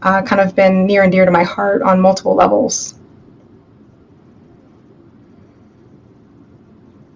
uh, 0.03 0.23
kind 0.23 0.41
of 0.41 0.57
been 0.57 0.85
near 0.85 1.05
and 1.05 1.13
dear 1.13 1.25
to 1.25 1.31
my 1.31 1.45
heart 1.45 1.81
on 1.81 2.01
multiple 2.01 2.35
levels. 2.35 2.99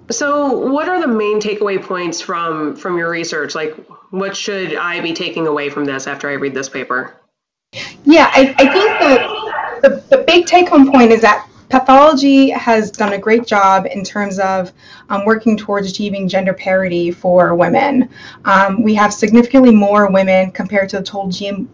So, 0.08 0.56
what 0.56 0.88
are 0.88 1.00
the 1.00 1.08
main 1.08 1.40
takeaway 1.40 1.82
points 1.82 2.20
from 2.20 2.76
from 2.76 2.96
your 2.96 3.10
research? 3.10 3.56
Like, 3.56 3.74
what 4.10 4.36
should 4.36 4.76
I 4.76 5.00
be 5.00 5.14
taking 5.14 5.48
away 5.48 5.68
from 5.68 5.84
this 5.84 6.06
after 6.06 6.30
I 6.30 6.34
read 6.34 6.54
this 6.54 6.68
paper? 6.68 7.16
Yeah, 8.04 8.30
I, 8.32 8.54
I 8.56 8.72
think 8.72 9.82
the, 9.82 9.88
the, 9.88 10.16
the 10.16 10.22
big 10.22 10.46
take 10.46 10.68
home 10.68 10.92
point 10.92 11.10
is 11.10 11.22
that 11.22 11.48
pathology 11.74 12.50
has 12.50 12.92
done 12.92 13.14
a 13.14 13.18
great 13.18 13.44
job 13.48 13.86
in 13.86 14.04
terms 14.04 14.38
of 14.38 14.72
um, 15.08 15.24
working 15.24 15.56
towards 15.56 15.90
achieving 15.90 16.28
gender 16.28 16.54
parity 16.54 17.10
for 17.10 17.56
women. 17.56 18.08
Um, 18.44 18.80
we 18.80 18.94
have 18.94 19.12
significantly 19.12 19.74
more 19.74 20.08
women 20.08 20.52
compared 20.52 20.88
to 20.90 20.98
the 20.98 21.02
total 21.02 21.30
GM, 21.30 21.66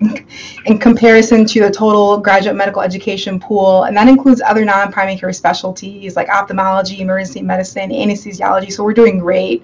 in 0.64 0.78
comparison 0.78 1.44
to 1.44 1.60
the 1.60 1.70
total 1.70 2.16
graduate 2.16 2.56
medical 2.56 2.80
education 2.80 3.38
pool, 3.38 3.82
and 3.82 3.94
that 3.98 4.08
includes 4.08 4.40
other 4.40 4.64
non-primary 4.64 5.18
care 5.18 5.30
specialties 5.34 6.16
like 6.16 6.30
ophthalmology, 6.30 7.02
emergency 7.02 7.42
medicine, 7.42 7.90
anesthesiology. 7.90 8.72
So 8.72 8.82
we're 8.82 8.94
doing 8.94 9.18
great. 9.18 9.62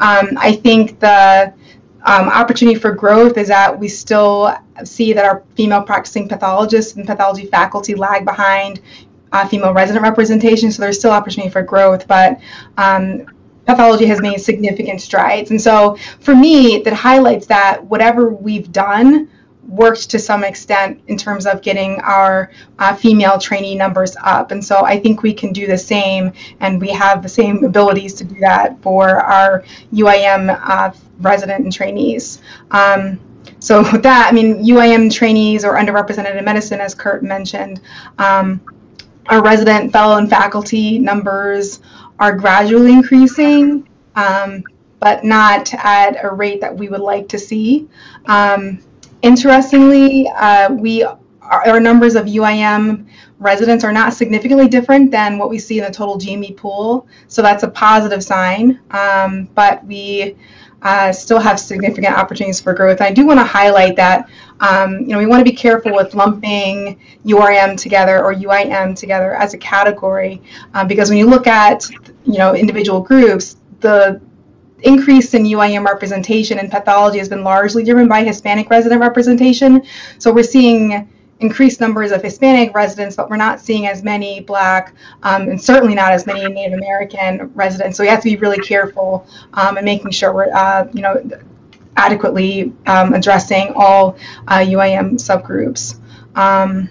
Um, 0.00 0.36
I 0.36 0.52
think 0.62 1.00
the 1.00 1.54
um, 2.04 2.28
opportunity 2.28 2.78
for 2.78 2.92
growth 2.92 3.36
is 3.38 3.48
that 3.48 3.78
we 3.78 3.88
still 3.88 4.56
see 4.84 5.12
that 5.12 5.24
our 5.24 5.42
female 5.54 5.82
practicing 5.82 6.28
pathologists 6.28 6.96
and 6.96 7.06
pathology 7.06 7.46
faculty 7.46 7.94
lag 7.94 8.24
behind 8.24 8.80
uh, 9.32 9.46
female 9.48 9.72
resident 9.72 10.02
representation, 10.02 10.70
so 10.70 10.82
there's 10.82 10.98
still 10.98 11.10
opportunity 11.10 11.50
for 11.50 11.62
growth, 11.62 12.06
but 12.06 12.38
um, 12.76 13.24
pathology 13.66 14.06
has 14.06 14.20
made 14.20 14.38
significant 14.38 15.00
strides. 15.00 15.50
And 15.50 15.60
so 15.60 15.96
for 16.20 16.34
me, 16.34 16.78
that 16.82 16.92
highlights 16.92 17.46
that 17.46 17.84
whatever 17.84 18.28
we've 18.28 18.70
done 18.72 19.30
worked 19.66 20.10
to 20.10 20.18
some 20.18 20.44
extent 20.44 21.00
in 21.06 21.16
terms 21.16 21.46
of 21.46 21.62
getting 21.62 22.00
our 22.00 22.50
uh, 22.78 22.94
female 22.94 23.38
trainee 23.38 23.74
numbers 23.74 24.16
up. 24.22 24.50
And 24.50 24.64
so 24.64 24.84
I 24.84 24.98
think 24.98 25.22
we 25.22 25.32
can 25.32 25.52
do 25.52 25.66
the 25.66 25.78
same, 25.78 26.32
and 26.60 26.80
we 26.80 26.90
have 26.90 27.22
the 27.22 27.28
same 27.28 27.64
abilities 27.64 28.14
to 28.14 28.24
do 28.24 28.38
that 28.40 28.80
for 28.82 29.08
our 29.08 29.64
UIM 29.92 30.58
uh, 30.62 30.92
resident 31.20 31.64
and 31.64 31.72
trainees. 31.72 32.40
Um, 32.70 33.20
so 33.60 33.82
with 33.92 34.02
that, 34.02 34.28
I 34.30 34.34
mean, 34.34 34.64
UIM 34.64 35.12
trainees 35.12 35.64
or 35.64 35.74
underrepresented 35.74 36.36
in 36.36 36.44
medicine, 36.44 36.80
as 36.80 36.94
Kurt 36.94 37.22
mentioned, 37.22 37.80
um, 38.18 38.60
our 39.26 39.42
resident, 39.42 39.92
fellow, 39.92 40.16
and 40.16 40.28
faculty 40.28 40.98
numbers 40.98 41.80
are 42.18 42.36
gradually 42.36 42.92
increasing, 42.92 43.88
um, 44.16 44.64
but 44.98 45.24
not 45.24 45.72
at 45.74 46.22
a 46.24 46.28
rate 46.28 46.60
that 46.60 46.76
we 46.76 46.88
would 46.88 47.00
like 47.00 47.28
to 47.28 47.38
see. 47.38 47.88
Um, 48.26 48.80
interestingly, 49.22 50.28
uh, 50.28 50.72
we 50.72 51.04
our 51.42 51.80
numbers 51.80 52.14
of 52.14 52.26
UIM 52.26 53.06
residents 53.38 53.84
are 53.84 53.92
not 53.92 54.12
significantly 54.14 54.68
different 54.68 55.10
than 55.10 55.36
what 55.38 55.50
we 55.50 55.58
see 55.58 55.78
in 55.78 55.84
the 55.84 55.90
total 55.90 56.16
GME 56.16 56.56
pool, 56.56 57.06
so 57.28 57.42
that's 57.42 57.62
a 57.62 57.68
positive 57.68 58.22
sign. 58.22 58.80
Um, 58.90 59.48
but 59.54 59.84
we 59.84 60.36
uh, 60.82 61.12
still 61.12 61.38
have 61.38 61.60
significant 61.60 62.16
opportunities 62.16 62.60
for 62.60 62.72
growth. 62.74 63.00
I 63.00 63.12
do 63.12 63.26
want 63.26 63.38
to 63.38 63.44
highlight 63.44 63.96
that 63.96 64.28
um, 64.60 65.00
you 65.00 65.08
know 65.08 65.18
we 65.18 65.26
want 65.26 65.40
to 65.40 65.50
be 65.50 65.56
careful 65.56 65.94
with 65.94 66.14
lumping 66.14 66.98
URM 67.24 67.76
together 67.76 68.24
or 68.24 68.34
UIM 68.34 68.96
together 68.96 69.34
as 69.34 69.54
a 69.54 69.58
category 69.58 70.42
uh, 70.74 70.84
because 70.84 71.08
when 71.08 71.18
you 71.18 71.26
look 71.26 71.46
at 71.46 71.88
you 72.24 72.38
know 72.38 72.54
individual 72.54 73.00
groups, 73.00 73.56
the 73.80 74.20
increase 74.82 75.34
in 75.34 75.44
UIM 75.44 75.86
representation 75.86 76.58
in 76.58 76.70
pathology 76.70 77.18
has 77.18 77.28
been 77.28 77.44
largely 77.44 77.84
driven 77.84 78.08
by 78.08 78.24
Hispanic 78.24 78.70
resident 78.70 79.00
representation. 79.00 79.82
So 80.18 80.32
we're 80.32 80.44
seeing 80.44 81.08
increased 81.42 81.80
numbers 81.80 82.12
of 82.12 82.22
Hispanic 82.22 82.74
residents, 82.74 83.16
but 83.16 83.28
we're 83.28 83.36
not 83.36 83.60
seeing 83.60 83.86
as 83.86 84.02
many 84.02 84.40
Black 84.40 84.94
um, 85.22 85.48
and 85.48 85.60
certainly 85.60 85.94
not 85.94 86.12
as 86.12 86.26
many 86.26 86.46
Native 86.46 86.78
American 86.78 87.52
residents. 87.54 87.96
So 87.96 88.04
we 88.04 88.08
have 88.08 88.20
to 88.20 88.30
be 88.30 88.36
really 88.36 88.58
careful 88.60 89.26
um, 89.54 89.76
and 89.76 89.84
making 89.84 90.12
sure 90.12 90.32
we're, 90.32 90.52
uh, 90.54 90.88
you 90.92 91.02
know, 91.02 91.22
adequately 91.96 92.72
um, 92.86 93.12
addressing 93.12 93.72
all 93.74 94.16
uh, 94.48 94.58
UIM 94.58 95.14
subgroups. 95.14 95.98
Um, 96.36 96.88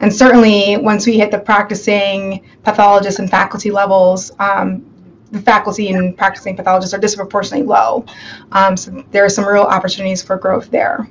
and 0.00 0.12
certainly, 0.12 0.78
once 0.78 1.06
we 1.06 1.18
hit 1.18 1.30
the 1.30 1.38
practicing 1.38 2.42
pathologist 2.62 3.18
and 3.18 3.30
faculty 3.30 3.70
levels, 3.70 4.32
um, 4.38 4.89
the 5.30 5.40
faculty 5.40 5.90
and 5.90 6.16
practicing 6.16 6.56
pathologists 6.56 6.94
are 6.94 6.98
disproportionately 6.98 7.66
low. 7.66 8.04
Um, 8.52 8.76
so 8.76 9.04
there 9.10 9.24
are 9.24 9.28
some 9.28 9.46
real 9.46 9.62
opportunities 9.62 10.22
for 10.22 10.36
growth 10.36 10.70
there. 10.70 11.08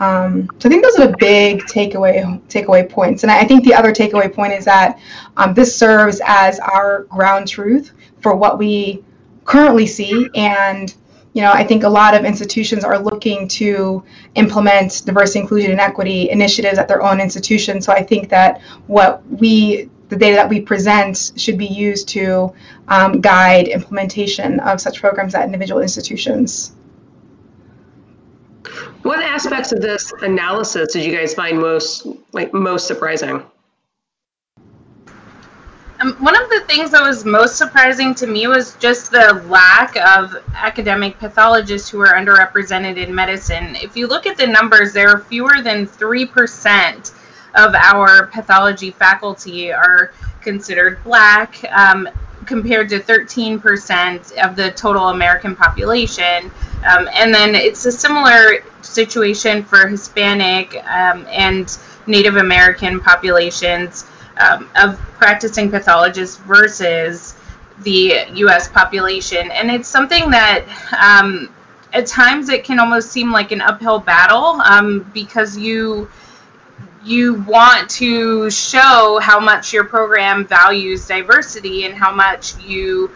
Um, 0.00 0.48
so 0.58 0.68
I 0.68 0.70
think 0.70 0.82
those 0.82 0.98
are 0.98 1.06
the 1.06 1.16
big 1.18 1.60
takeaway 1.62 2.40
takeaway 2.48 2.88
points. 2.88 3.22
And 3.22 3.30
I 3.30 3.44
think 3.44 3.64
the 3.64 3.74
other 3.74 3.92
takeaway 3.92 4.32
point 4.32 4.52
is 4.52 4.64
that 4.64 4.98
um, 5.36 5.54
this 5.54 5.76
serves 5.76 6.20
as 6.24 6.58
our 6.58 7.04
ground 7.04 7.48
truth 7.48 7.92
for 8.20 8.34
what 8.34 8.58
we 8.58 9.04
currently 9.44 9.86
see. 9.86 10.28
And 10.34 10.92
you 11.32 11.42
know, 11.42 11.52
I 11.52 11.64
think 11.64 11.82
a 11.82 11.88
lot 11.88 12.14
of 12.14 12.24
institutions 12.24 12.84
are 12.84 12.98
looking 12.98 13.48
to 13.48 14.04
implement 14.36 15.02
diversity, 15.04 15.40
inclusion, 15.40 15.72
and 15.72 15.80
equity 15.80 16.30
initiatives 16.30 16.78
at 16.78 16.86
their 16.86 17.02
own 17.02 17.20
institutions. 17.20 17.84
So 17.84 17.92
I 17.92 18.04
think 18.04 18.28
that 18.28 18.60
what 18.86 19.26
we 19.26 19.90
the 20.08 20.16
data 20.16 20.36
that 20.36 20.48
we 20.48 20.60
present 20.60 21.32
should 21.36 21.58
be 21.58 21.66
used 21.66 22.08
to 22.08 22.52
um, 22.88 23.20
guide 23.20 23.68
implementation 23.68 24.60
of 24.60 24.80
such 24.80 25.00
programs 25.00 25.34
at 25.34 25.44
individual 25.44 25.80
institutions. 25.80 26.72
What 29.02 29.22
aspects 29.22 29.72
of 29.72 29.82
this 29.82 30.12
analysis 30.22 30.92
did 30.92 31.04
you 31.04 31.16
guys 31.16 31.34
find 31.34 31.58
most 31.58 32.06
like 32.32 32.54
most 32.54 32.86
surprising? 32.86 33.42
Um, 36.00 36.14
one 36.14 36.34
of 36.34 36.50
the 36.50 36.60
things 36.66 36.90
that 36.90 37.02
was 37.02 37.24
most 37.24 37.56
surprising 37.56 38.14
to 38.16 38.26
me 38.26 38.46
was 38.46 38.74
just 38.76 39.10
the 39.10 39.44
lack 39.48 39.96
of 39.96 40.36
academic 40.54 41.18
pathologists 41.18 41.88
who 41.88 42.00
are 42.00 42.14
underrepresented 42.14 42.96
in 42.96 43.14
medicine. 43.14 43.76
If 43.76 43.96
you 43.96 44.06
look 44.06 44.26
at 44.26 44.36
the 44.36 44.46
numbers, 44.46 44.92
there 44.92 45.08
are 45.08 45.20
fewer 45.20 45.62
than 45.62 45.86
3% 45.86 47.12
of 47.54 47.74
our 47.74 48.26
pathology 48.26 48.90
faculty 48.90 49.72
are 49.72 50.12
considered 50.40 51.02
black, 51.04 51.64
um, 51.72 52.08
compared 52.46 52.88
to 52.90 53.00
13% 53.00 54.32
of 54.38 54.56
the 54.56 54.70
total 54.72 55.08
American 55.08 55.56
population. 55.56 56.50
Um, 56.86 57.08
and 57.14 57.34
then 57.34 57.54
it's 57.54 57.84
a 57.86 57.92
similar 57.92 58.62
situation 58.82 59.64
for 59.64 59.86
Hispanic 59.88 60.74
um, 60.86 61.26
and 61.30 61.76
Native 62.06 62.36
American 62.36 63.00
populations 63.00 64.04
um, 64.38 64.68
of 64.76 64.98
practicing 65.16 65.70
pathologists 65.70 66.36
versus 66.38 67.34
the 67.82 68.26
U.S. 68.34 68.68
population. 68.68 69.50
And 69.50 69.70
it's 69.70 69.88
something 69.88 70.30
that 70.30 70.64
um, 71.00 71.52
at 71.92 72.06
times 72.06 72.48
it 72.48 72.64
can 72.64 72.78
almost 72.78 73.10
seem 73.10 73.32
like 73.32 73.52
an 73.52 73.60
uphill 73.60 74.00
battle 74.00 74.60
um, 74.62 75.10
because 75.14 75.56
you 75.56 76.10
you 77.04 77.34
want 77.42 77.90
to 77.90 78.50
show 78.50 79.18
how 79.22 79.38
much 79.38 79.72
your 79.72 79.84
program 79.84 80.46
values 80.46 81.06
diversity 81.06 81.84
and 81.84 81.94
how 81.94 82.12
much 82.14 82.56
you 82.62 83.10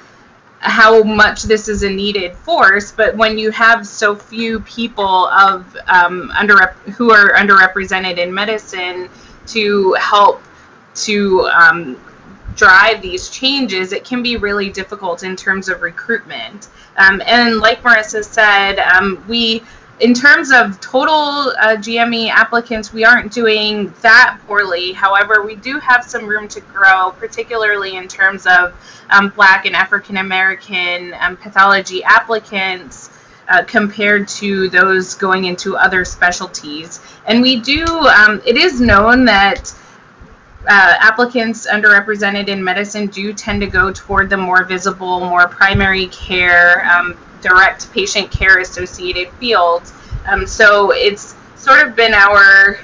how 0.61 1.05
much 1.05 1.45
this 1.45 1.69
is 1.69 1.85
a 1.85 1.91
needed 1.91 2.35
force 2.35 2.91
but 2.91 3.17
when 3.17 3.39
you 3.39 3.51
have 3.51 3.87
so 3.87 4.15
few 4.15 4.61
people 4.61 5.29
of 5.29 5.77
um, 5.87 6.31
under 6.37 6.57
who 6.97 7.13
are 7.13 7.33
underrepresented 7.35 8.19
in 8.19 8.35
medicine 8.35 9.09
to 9.47 9.93
help 9.95 10.43
to 10.95 11.49
um, 11.53 11.97
drive 12.59 13.01
these 13.01 13.31
changes, 13.31 13.93
it 13.93 14.05
can 14.05 14.23
be 14.23 14.37
really 14.37 14.69
difficult 14.69 15.23
in 15.23 15.37
terms 15.37 15.69
of 15.69 15.81
recruitment. 15.81 16.69
Um, 16.97 17.23
and 17.25 17.59
like 17.59 17.83
Marissa 17.83 18.25
said, 18.25 18.81
um, 18.81 19.25
we, 19.29 19.63
in 20.01 20.15
terms 20.15 20.53
of 20.53 20.81
total 20.81 21.15
uh, 21.15 21.77
GME 21.77 22.31
applicants, 22.31 22.93
we 22.93 23.05
aren't 23.05 23.33
doing 23.33 23.93
that 24.03 24.39
poorly. 24.47 24.93
However, 24.93 25.43
we 25.43 25.57
do 25.57 25.79
have 25.81 26.05
some 26.05 26.27
room 26.27 26.47
to 26.49 26.61
grow, 26.61 27.13
particularly 27.19 27.97
in 27.97 28.07
terms 28.07 28.47
of 28.47 28.75
um, 29.11 29.31
Black 29.31 29.67
and 29.67 29.75
African 29.75 30.19
American 30.19 31.15
um, 31.21 31.37
pathology 31.37 32.03
applicants. 32.05 33.11
Uh, 33.51 33.65
compared 33.65 34.29
to 34.29 34.69
those 34.69 35.15
going 35.15 35.47
into 35.47 35.75
other 35.75 36.05
specialties. 36.05 37.01
And 37.25 37.41
we 37.41 37.59
do, 37.59 37.83
um, 37.87 38.43
it 38.45 38.59
is 38.59 38.79
known 38.79 39.25
that 39.25 39.75
uh, 40.69 40.95
applicants 41.01 41.67
underrepresented 41.67 42.49
in 42.49 42.63
medicine 42.63 43.07
do 43.07 43.33
tend 43.33 43.63
to 43.63 43.67
go 43.67 43.91
toward 43.91 44.29
the 44.29 44.37
more 44.37 44.65
visible, 44.65 45.21
more 45.21 45.49
primary 45.49 46.09
care, 46.09 46.85
um, 46.91 47.17
direct 47.41 47.93
patient 47.93 48.31
care 48.31 48.59
associated 48.59 49.31
fields. 49.35 49.93
Um, 50.27 50.47
so 50.47 50.93
it's 50.93 51.35
sort 51.57 51.87
of 51.87 51.97
been 51.97 52.15
our 52.15 52.79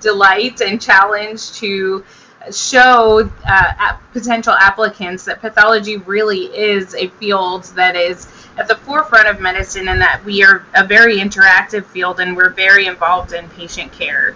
delight 0.00 0.60
and 0.60 0.80
challenge 0.80 1.52
to 1.52 2.04
show 2.50 3.30
uh, 3.46 3.96
potential 4.12 4.54
applicants 4.54 5.24
that 5.26 5.40
pathology 5.40 5.98
really 5.98 6.44
is 6.56 6.94
a 6.94 7.08
field 7.08 7.64
that 7.74 7.96
is 7.96 8.28
at 8.56 8.66
the 8.66 8.76
forefront 8.76 9.28
of 9.28 9.40
medicine 9.40 9.88
and 9.88 10.00
that 10.00 10.22
we 10.24 10.42
are 10.42 10.64
a 10.74 10.84
very 10.84 11.18
interactive 11.18 11.84
field 11.84 12.20
and 12.20 12.36
we're 12.36 12.50
very 12.50 12.86
involved 12.86 13.32
in 13.32 13.48
patient 13.50 13.92
care. 13.92 14.34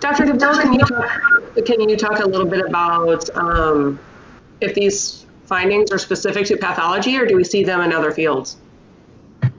Dr. 0.00 0.26
DeVille, 0.26 0.60
can 0.60 0.72
you 0.74 0.78
talk, 0.80 1.64
can 1.64 1.88
you 1.88 1.96
talk 1.96 2.20
a 2.20 2.26
little 2.26 2.46
bit 2.46 2.64
about 2.64 3.28
um, 3.36 3.98
if 4.60 4.74
these 4.74 5.26
findings 5.52 5.92
are 5.92 5.98
specific 5.98 6.46
to 6.46 6.56
pathology 6.56 7.14
or 7.18 7.26
do 7.26 7.36
we 7.36 7.44
see 7.44 7.62
them 7.62 7.82
in 7.82 7.92
other 7.92 8.10
fields? 8.10 8.56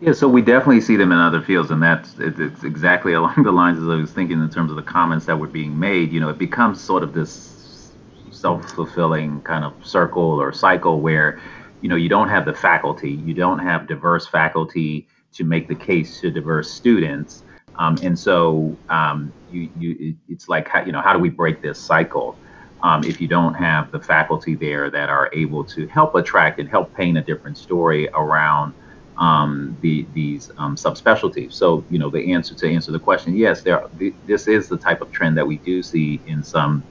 Yeah, 0.02 0.14
so 0.14 0.28
we 0.28 0.42
definitely 0.42 0.82
see 0.82 0.96
them 0.96 1.12
in 1.12 1.20
other 1.20 1.40
fields, 1.40 1.70
and 1.70 1.84
that's 1.84 2.16
it's 2.18 2.64
exactly 2.64 3.14
along 3.20 3.44
the 3.44 3.52
lines 3.52 3.78
as 3.78 3.88
I 3.88 3.96
was 3.96 4.12
thinking 4.12 4.42
in 4.42 4.50
terms 4.50 4.72
of 4.72 4.76
the 4.76 4.82
comments 4.98 5.28
that 5.28 5.38
were 5.38 5.48
being 5.48 5.78
made. 5.80 6.12
You 6.12 6.20
know, 6.20 6.30
it 6.30 6.40
becomes 6.40 6.82
sort 6.82 7.04
of 7.04 7.14
this 7.14 7.94
self-fulfilling 8.32 9.42
kind 9.44 9.64
of 9.64 9.74
circle 9.86 10.42
or 10.42 10.52
cycle 10.52 11.00
where, 11.00 11.40
you 11.82 11.90
know, 11.90 11.96
you 11.96 12.10
don't 12.10 12.28
have 12.28 12.46
the 12.46 12.56
faculty, 12.56 13.12
you 13.12 13.36
don't 13.36 13.60
have 13.60 13.88
diverse 13.88 14.26
faculty 14.26 15.08
to 15.34 15.44
make 15.44 15.68
the 15.68 15.76
case 15.76 16.20
to 16.22 16.32
diverse 16.32 16.72
students, 16.72 17.44
um, 17.78 17.98
and 18.02 18.18
so 18.18 18.76
um, 18.90 19.32
you, 19.48 19.70
you, 19.78 20.16
it's 20.28 20.50
like, 20.50 20.68
how, 20.68 20.84
you 20.84 20.92
know, 20.92 21.02
how 21.02 21.14
do 21.14 21.20
we 21.20 21.30
break 21.30 21.62
this 21.62 21.80
cycle? 21.80 22.40
Um, 22.84 23.04
if 23.06 23.22
you 23.22 23.30
don't 23.30 23.54
have 23.54 23.92
the 23.92 24.00
faculty 24.00 24.56
there 24.56 24.90
that 24.90 25.10
are 25.10 25.30
able 25.34 25.64
to 25.66 25.88
help 25.88 26.16
attract 26.16 26.60
and 26.60 26.68
help 26.70 26.94
paint 26.94 27.18
a 27.18 27.22
different 27.22 27.58
story 27.58 28.10
around 28.10 28.74
um, 29.18 29.78
the, 29.82 30.06
these 30.14 30.52
um, 30.58 30.76
subspecialties. 30.76 31.54
So, 31.54 31.86
you 31.90 31.98
know, 31.98 32.10
the 32.10 32.34
answer 32.34 32.54
to 32.56 32.70
answer 32.70 32.92
the 32.92 33.00
question, 33.00 33.38
yes, 33.38 33.62
there. 33.62 33.88
This 34.26 34.48
is 34.48 34.68
the 34.68 34.78
type 34.78 35.02
of 35.02 35.12
trend 35.12 35.38
that 35.38 35.48
we 35.48 35.58
do 35.60 35.82
see 35.82 36.22
in 36.26 36.44
some 36.44 36.84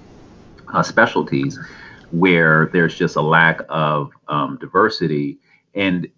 uh, 0.72 0.82
specialties 0.82 1.58
where 2.10 2.70
there's 2.72 2.94
just 2.94 3.16
a 3.16 3.20
lack 3.22 3.60
of 3.68 4.12
um, 4.28 4.58
diversity, 4.60 5.38
and 5.74 6.08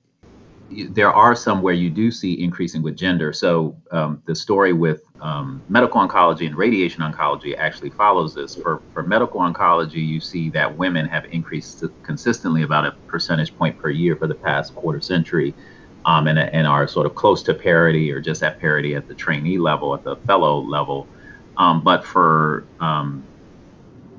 there 0.90 1.12
are 1.12 1.34
some 1.34 1.62
where 1.62 1.74
you 1.74 1.90
do 1.90 2.10
see 2.10 2.42
increasing 2.42 2.82
with 2.82 2.96
gender. 2.96 3.32
So 3.32 3.76
um, 3.90 4.22
the 4.26 4.34
story 4.34 4.72
with 4.72 5.02
um, 5.20 5.64
medical 5.68 6.06
oncology 6.06 6.46
and 6.46 6.56
radiation 6.56 7.02
oncology 7.02 7.56
actually 7.56 7.90
follows 7.90 8.34
this. 8.34 8.54
For, 8.54 8.82
for 8.92 9.02
medical 9.02 9.40
oncology, 9.40 10.06
you 10.06 10.20
see 10.20 10.50
that 10.50 10.76
women 10.76 11.06
have 11.06 11.24
increased 11.30 11.84
consistently 12.02 12.62
about 12.62 12.86
a 12.86 12.96
percentage 13.06 13.56
point 13.56 13.78
per 13.78 13.90
year 13.90 14.16
for 14.16 14.26
the 14.26 14.34
past 14.34 14.74
quarter 14.74 15.00
century 15.00 15.54
um, 16.04 16.26
and, 16.26 16.38
and 16.38 16.66
are 16.66 16.86
sort 16.88 17.06
of 17.06 17.14
close 17.14 17.42
to 17.44 17.54
parity 17.54 18.10
or 18.12 18.20
just 18.20 18.42
at 18.42 18.60
parity 18.60 18.94
at 18.94 19.06
the 19.06 19.14
trainee 19.14 19.58
level, 19.58 19.94
at 19.94 20.04
the 20.04 20.16
fellow 20.26 20.60
level. 20.60 21.08
Um, 21.56 21.82
but 21.82 22.04
for 22.04 22.68
um, 22.80 23.26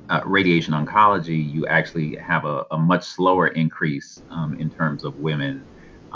uh, 0.08 0.20
radiation 0.24 0.74
oncology, 0.74 1.52
you 1.52 1.66
actually 1.66 2.16
have 2.16 2.44
a, 2.44 2.64
a 2.70 2.78
much 2.78 3.04
slower 3.04 3.48
increase 3.48 4.22
um, 4.30 4.56
in 4.58 4.70
terms 4.70 5.04
of 5.04 5.16
women 5.16 5.66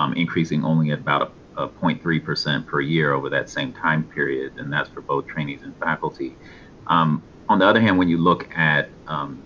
um, 0.00 0.14
increasing 0.14 0.64
only 0.64 0.90
at 0.90 0.98
about 0.98 1.32
a, 1.56 1.64
a 1.64 1.68
0.3% 1.68 2.66
per 2.66 2.80
year 2.80 3.12
over 3.12 3.28
that 3.28 3.50
same 3.50 3.72
time 3.72 4.02
period, 4.02 4.54
and 4.56 4.72
that's 4.72 4.88
for 4.88 5.02
both 5.02 5.26
trainees 5.26 5.60
and 5.62 5.76
faculty. 5.76 6.34
Um, 6.86 7.22
on 7.50 7.58
the 7.58 7.66
other 7.66 7.80
hand, 7.80 7.98
when 7.98 8.08
you 8.08 8.16
look 8.16 8.48
at 8.56 8.88
um, 9.06 9.42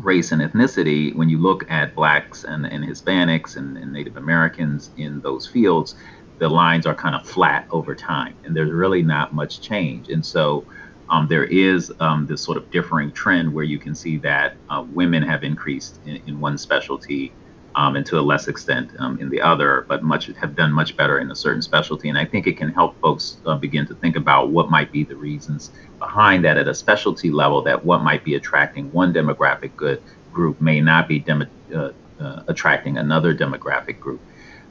race 0.00 0.32
and 0.32 0.42
ethnicity, 0.42 1.14
when 1.16 1.30
you 1.30 1.38
look 1.38 1.68
at 1.70 1.94
blacks 1.94 2.44
and, 2.44 2.66
and 2.66 2.84
Hispanics 2.84 3.56
and, 3.56 3.78
and, 3.78 3.90
Native 3.90 4.18
Americans 4.18 4.90
in 4.98 5.20
those 5.22 5.46
fields, 5.46 5.94
the 6.38 6.48
lines 6.48 6.84
are 6.84 6.94
kind 6.94 7.14
of 7.14 7.26
flat 7.26 7.66
over 7.70 7.94
time, 7.94 8.36
and 8.44 8.54
there's 8.54 8.70
really 8.70 9.02
not 9.02 9.32
much 9.32 9.62
change. 9.62 10.10
And 10.10 10.24
so 10.24 10.66
um, 11.08 11.26
there 11.26 11.44
is 11.44 11.90
um, 12.00 12.26
this 12.26 12.42
sort 12.42 12.58
of 12.58 12.70
differing 12.70 13.12
trend 13.12 13.54
where 13.54 13.64
you 13.64 13.78
can 13.78 13.94
see 13.94 14.18
that 14.18 14.56
uh, 14.68 14.84
women 14.92 15.22
have 15.22 15.42
increased 15.42 16.00
in, 16.04 16.20
in 16.26 16.38
one 16.38 16.58
specialty 16.58 17.32
um, 17.74 17.96
and 17.96 18.06
to 18.06 18.18
a 18.18 18.22
less 18.22 18.46
extent 18.48 18.90
um, 18.98 19.18
in 19.18 19.28
the 19.28 19.40
other, 19.40 19.84
but 19.88 20.02
much 20.02 20.26
have 20.26 20.54
done 20.54 20.72
much 20.72 20.96
better 20.96 21.18
in 21.18 21.30
a 21.30 21.34
certain 21.34 21.62
specialty. 21.62 22.08
And 22.08 22.16
I 22.16 22.24
think 22.24 22.46
it 22.46 22.56
can 22.56 22.70
help 22.70 23.00
folks 23.00 23.38
uh, 23.46 23.56
begin 23.56 23.86
to 23.86 23.94
think 23.94 24.16
about 24.16 24.50
what 24.50 24.70
might 24.70 24.92
be 24.92 25.04
the 25.04 25.16
reasons 25.16 25.70
behind 25.98 26.44
that 26.44 26.56
at 26.56 26.68
a 26.68 26.74
specialty 26.74 27.30
level. 27.30 27.62
That 27.62 27.84
what 27.84 28.02
might 28.02 28.24
be 28.24 28.36
attracting 28.36 28.92
one 28.92 29.12
demographic 29.12 29.74
good 29.76 30.02
group 30.32 30.60
may 30.60 30.80
not 30.80 31.08
be 31.08 31.24
uh, 31.28 31.90
uh, 32.20 32.42
attracting 32.46 32.98
another 32.98 33.34
demographic 33.34 33.98
group. 33.98 34.20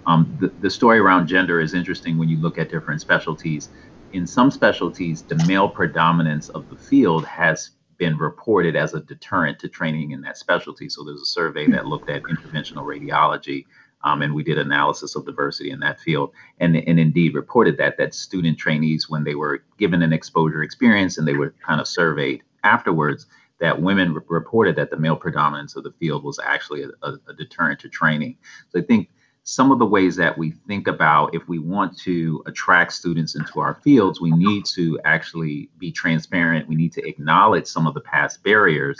Um, 0.06 0.38
the, 0.40 0.48
the 0.60 0.70
story 0.70 1.00
around 1.00 1.28
gender 1.28 1.62
is 1.62 1.74
interesting 1.74 2.18
when 2.18 2.30
you 2.30 2.38
look 2.38 2.58
at 2.58 2.70
different 2.70 3.02
specialties. 3.02 3.70
In 4.12 4.28
some 4.28 4.52
specialties, 4.52 5.24
the 5.24 5.36
male 5.48 5.68
predominance 5.68 6.50
of 6.50 6.70
the 6.70 6.76
field 6.76 7.26
has 7.26 7.72
been 8.04 8.18
reported 8.18 8.76
as 8.76 8.94
a 8.96 9.02
deterrent 9.02 9.60
to 9.60 9.70
training 9.70 10.12
in 10.12 10.22
that 10.22 10.38
specialty. 10.38 10.90
So 10.90 11.04
there's 11.06 11.22
a 11.22 11.36
survey 11.40 11.68
that 11.70 11.88
looked 11.88 12.10
at 12.10 12.28
interventional 12.28 12.86
radiology 12.94 13.66
Um, 14.04 14.22
and 14.24 14.34
we 14.36 14.44
did 14.44 14.60
analysis 14.60 15.16
of 15.16 15.26
diversity 15.26 15.72
in 15.72 15.82
that 15.82 16.00
field 16.02 16.32
and, 16.60 16.76
and 16.78 17.00
indeed 17.00 17.36
reported 17.36 17.78
that 17.80 17.98
that 17.98 18.16
student 18.16 18.58
trainees 18.60 19.10
when 19.10 19.24
they 19.26 19.36
were 19.36 19.64
given 19.80 20.04
an 20.04 20.14
exposure 20.14 20.64
experience 20.64 21.18
and 21.18 21.28
they 21.28 21.36
were 21.36 21.56
kind 21.68 21.82
of 21.82 21.88
surveyed 21.88 22.44
afterwards 22.64 23.28
that 23.60 23.82
women 23.82 24.14
re- 24.14 24.24
reported 24.30 24.76
that 24.78 24.92
the 24.92 24.98
male 24.98 25.18
predominance 25.18 25.76
of 25.78 25.84
the 25.84 25.94
field 26.00 26.24
was 26.24 26.40
actually 26.40 26.84
a, 26.84 26.90
a, 27.08 27.14
a 27.30 27.34
deterrent 27.36 27.80
to 27.82 27.90
training 27.90 28.38
so 28.72 28.80
i 28.80 28.84
think 28.84 29.10
some 29.46 29.72
of 29.72 29.80
the 29.80 29.86
ways 29.86 30.16
that 30.16 30.38
we 30.38 30.52
think 30.68 30.88
about 30.88 31.36
if 31.36 31.48
we 31.48 31.60
want 31.60 31.98
to 32.00 32.42
attract 32.46 32.94
students 32.94 33.36
into 33.36 33.60
our 33.60 33.76
fields, 33.76 34.22
we 34.22 34.32
need 34.32 34.66
to 34.66 34.98
actually 35.04 35.70
be 35.80 35.92
transparent. 35.92 36.68
We 36.68 36.76
need 36.76 36.94
to 36.94 37.06
acknowledge 37.06 37.68
some 37.68 37.86
of 37.86 37.94
the 37.94 38.02
past 38.02 38.42
barriers. 38.44 38.98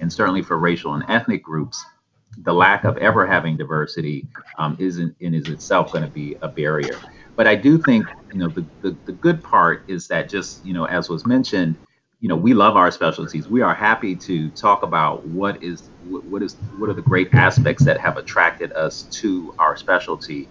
And 0.00 0.12
certainly 0.12 0.42
for 0.42 0.58
racial 0.58 0.94
and 0.94 1.04
ethnic 1.08 1.42
groups, 1.42 1.82
the 2.38 2.52
lack 2.52 2.84
of 2.84 2.98
ever 2.98 3.26
having 3.26 3.56
diversity 3.56 4.26
um, 4.58 4.76
isn't 4.78 5.16
in 5.20 5.32
is 5.32 5.48
itself 5.48 5.92
going 5.92 6.04
to 6.04 6.10
be 6.10 6.36
a 6.42 6.48
barrier. 6.48 6.98
But 7.34 7.46
I 7.46 7.54
do 7.54 7.78
think, 7.78 8.06
you 8.32 8.38
know, 8.38 8.48
the, 8.48 8.66
the, 8.82 8.96
the 9.06 9.12
good 9.12 9.42
part 9.42 9.84
is 9.88 10.08
that 10.08 10.28
just, 10.28 10.64
you 10.64 10.74
know, 10.74 10.84
as 10.84 11.08
was 11.08 11.26
mentioned, 11.26 11.76
you 12.20 12.28
know 12.28 12.36
we 12.36 12.54
love 12.54 12.76
our 12.76 12.90
specialties. 12.90 13.48
We 13.48 13.62
are 13.62 13.74
happy 13.74 14.16
to 14.16 14.50
talk 14.52 14.82
about 14.82 15.26
what 15.26 15.62
is 15.62 15.90
what 16.00 16.42
is 16.42 16.56
what 16.76 16.90
are 16.90 16.94
the 16.94 17.02
great 17.02 17.28
aspects 17.34 17.84
that 17.84 17.98
have 18.00 18.16
attracted 18.16 18.72
us 18.72 19.04
to 19.20 19.54
our 19.58 19.76
specialty 19.76 20.50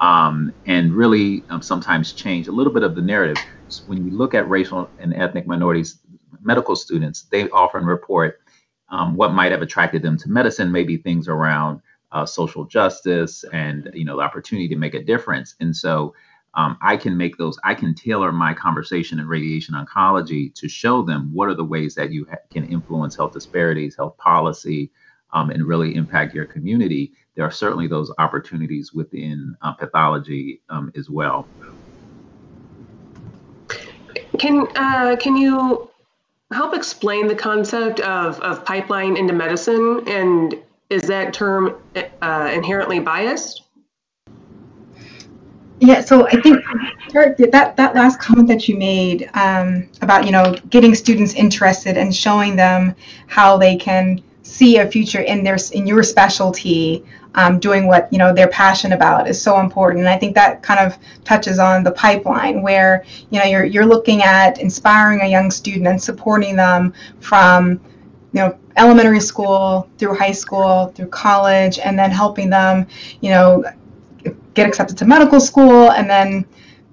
um, 0.00 0.52
and 0.66 0.92
really 0.92 1.44
um, 1.48 1.62
sometimes 1.62 2.12
change 2.12 2.48
a 2.48 2.52
little 2.52 2.72
bit 2.72 2.82
of 2.82 2.94
the 2.94 3.02
narrative. 3.02 3.38
When 3.86 4.04
you 4.04 4.16
look 4.16 4.34
at 4.34 4.48
racial 4.48 4.92
and 4.98 5.14
ethnic 5.14 5.46
minorities 5.46 5.98
medical 6.42 6.76
students 6.76 7.22
they 7.32 7.48
often 7.50 7.84
report 7.84 8.38
um, 8.90 9.16
what 9.16 9.32
might 9.32 9.52
have 9.52 9.62
attracted 9.62 10.02
them 10.02 10.16
to 10.18 10.28
medicine 10.30 10.70
maybe 10.70 10.96
things 10.96 11.28
around 11.28 11.80
uh, 12.12 12.24
social 12.24 12.64
justice 12.64 13.44
and 13.52 13.90
you 13.94 14.04
know 14.04 14.16
the 14.16 14.22
opportunity 14.22 14.68
to 14.68 14.76
make 14.76 14.94
a 14.94 15.02
difference. 15.02 15.54
And 15.60 15.74
so 15.76 16.14
um, 16.56 16.78
I 16.80 16.96
can 16.96 17.16
make 17.16 17.36
those, 17.36 17.58
I 17.64 17.74
can 17.74 17.94
tailor 17.94 18.32
my 18.32 18.54
conversation 18.54 19.20
in 19.20 19.28
radiation 19.28 19.74
oncology 19.74 20.54
to 20.54 20.68
show 20.68 21.02
them 21.02 21.30
what 21.32 21.48
are 21.48 21.54
the 21.54 21.64
ways 21.64 21.94
that 21.96 22.10
you 22.10 22.26
ha- 22.30 22.38
can 22.50 22.64
influence 22.64 23.14
health 23.14 23.34
disparities, 23.34 23.94
health 23.94 24.16
policy, 24.16 24.90
um, 25.32 25.50
and 25.50 25.66
really 25.66 25.94
impact 25.94 26.34
your 26.34 26.46
community. 26.46 27.12
There 27.34 27.44
are 27.44 27.50
certainly 27.50 27.88
those 27.88 28.10
opportunities 28.16 28.94
within 28.94 29.54
uh, 29.60 29.74
pathology 29.74 30.62
um, 30.70 30.90
as 30.96 31.10
well. 31.10 31.46
Can 34.38 34.66
uh, 34.76 35.16
can 35.20 35.36
you 35.36 35.90
help 36.52 36.74
explain 36.74 37.26
the 37.26 37.34
concept 37.34 38.00
of, 38.00 38.40
of 38.40 38.64
pipeline 38.64 39.16
into 39.16 39.34
medicine 39.34 40.04
and 40.06 40.54
is 40.88 41.02
that 41.02 41.34
term 41.34 41.76
uh, 42.22 42.50
inherently 42.54 43.00
biased? 43.00 43.65
Yeah, 45.78 46.00
so 46.00 46.26
I 46.26 46.40
think 46.40 46.64
that 47.52 47.76
that 47.76 47.94
last 47.94 48.18
comment 48.18 48.48
that 48.48 48.66
you 48.66 48.78
made 48.78 49.28
um, 49.34 49.88
about 50.00 50.24
you 50.24 50.32
know 50.32 50.54
getting 50.70 50.94
students 50.94 51.34
interested 51.34 51.98
and 51.98 52.14
showing 52.14 52.56
them 52.56 52.94
how 53.26 53.58
they 53.58 53.76
can 53.76 54.22
see 54.42 54.78
a 54.78 54.90
future 54.90 55.20
in 55.20 55.44
their 55.44 55.58
in 55.72 55.86
your 55.86 56.02
specialty, 56.02 57.04
um, 57.34 57.58
doing 57.58 57.86
what 57.86 58.10
you 58.10 58.18
know 58.18 58.32
they're 58.32 58.48
passionate 58.48 58.94
about 58.94 59.28
is 59.28 59.40
so 59.40 59.60
important. 59.60 60.00
And 60.00 60.08
I 60.08 60.16
think 60.16 60.34
that 60.34 60.62
kind 60.62 60.80
of 60.80 60.98
touches 61.24 61.58
on 61.58 61.84
the 61.84 61.92
pipeline 61.92 62.62
where 62.62 63.04
you 63.28 63.38
know 63.38 63.44
you're 63.44 63.64
you're 63.64 63.86
looking 63.86 64.22
at 64.22 64.58
inspiring 64.58 65.20
a 65.20 65.26
young 65.26 65.50
student 65.50 65.86
and 65.86 66.02
supporting 66.02 66.56
them 66.56 66.94
from 67.20 67.72
you 68.32 68.40
know 68.40 68.58
elementary 68.78 69.20
school 69.20 69.90
through 69.98 70.14
high 70.14 70.32
school 70.32 70.92
through 70.94 71.08
college 71.08 71.78
and 71.78 71.98
then 71.98 72.10
helping 72.10 72.48
them 72.48 72.86
you 73.20 73.30
know 73.30 73.62
get 74.56 74.66
accepted 74.66 74.98
to 74.98 75.04
medical 75.04 75.38
school 75.38 75.92
and 75.92 76.10
then 76.10 76.44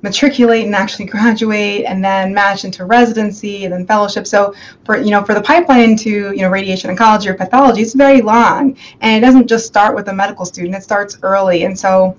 matriculate 0.04 0.66
and 0.66 0.76
actually 0.76 1.06
graduate 1.06 1.86
and 1.86 2.04
then 2.04 2.34
match 2.34 2.66
into 2.66 2.86
residency 2.86 3.64
and 3.64 3.74
then 3.74 3.88
fellowship. 3.88 4.28
So 4.28 4.54
for 4.86 4.98
you 4.98 5.10
know 5.10 5.24
for 5.24 5.34
the 5.34 5.42
pipeline 5.42 5.92
into 5.92 6.32
you 6.36 6.42
know 6.42 6.50
radiation 6.50 6.96
oncology 6.96 7.28
or 7.28 7.34
pathology 7.34 7.82
it's 7.82 7.94
very 7.96 8.22
long. 8.22 8.78
And 9.02 9.24
it 9.24 9.26
doesn't 9.26 9.48
just 9.48 9.66
start 9.66 9.96
with 9.96 10.08
a 10.10 10.14
medical 10.14 10.46
student 10.46 10.76
it 10.76 10.84
starts 10.84 11.18
early. 11.24 11.64
And 11.64 11.80
so 11.80 12.16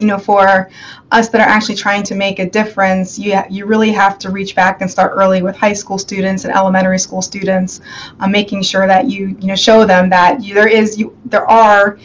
you 0.00 0.06
know 0.06 0.18
for 0.18 0.70
us 1.12 1.28
that 1.28 1.42
are 1.42 1.46
actually 1.46 1.74
trying 1.74 2.02
to 2.02 2.14
make 2.14 2.38
a 2.38 2.48
difference 2.48 3.18
you 3.18 3.36
ha- 3.36 3.46
you 3.50 3.66
really 3.66 3.90
have 3.90 4.18
to 4.18 4.30
reach 4.30 4.56
back 4.56 4.80
and 4.80 4.90
start 4.90 5.12
early 5.14 5.42
with 5.42 5.54
high 5.54 5.74
school 5.74 5.98
students 5.98 6.46
and 6.46 6.54
elementary 6.54 6.98
school 6.98 7.20
students 7.20 7.82
uh, 8.20 8.26
making 8.26 8.62
sure 8.62 8.86
that 8.86 9.10
you 9.10 9.36
you 9.40 9.46
know 9.48 9.54
show 9.54 9.84
them 9.84 10.08
that 10.08 10.42
you, 10.42 10.54
there 10.54 10.68
is 10.68 10.98
you 10.98 11.14
there 11.26 11.44
are 11.50 11.98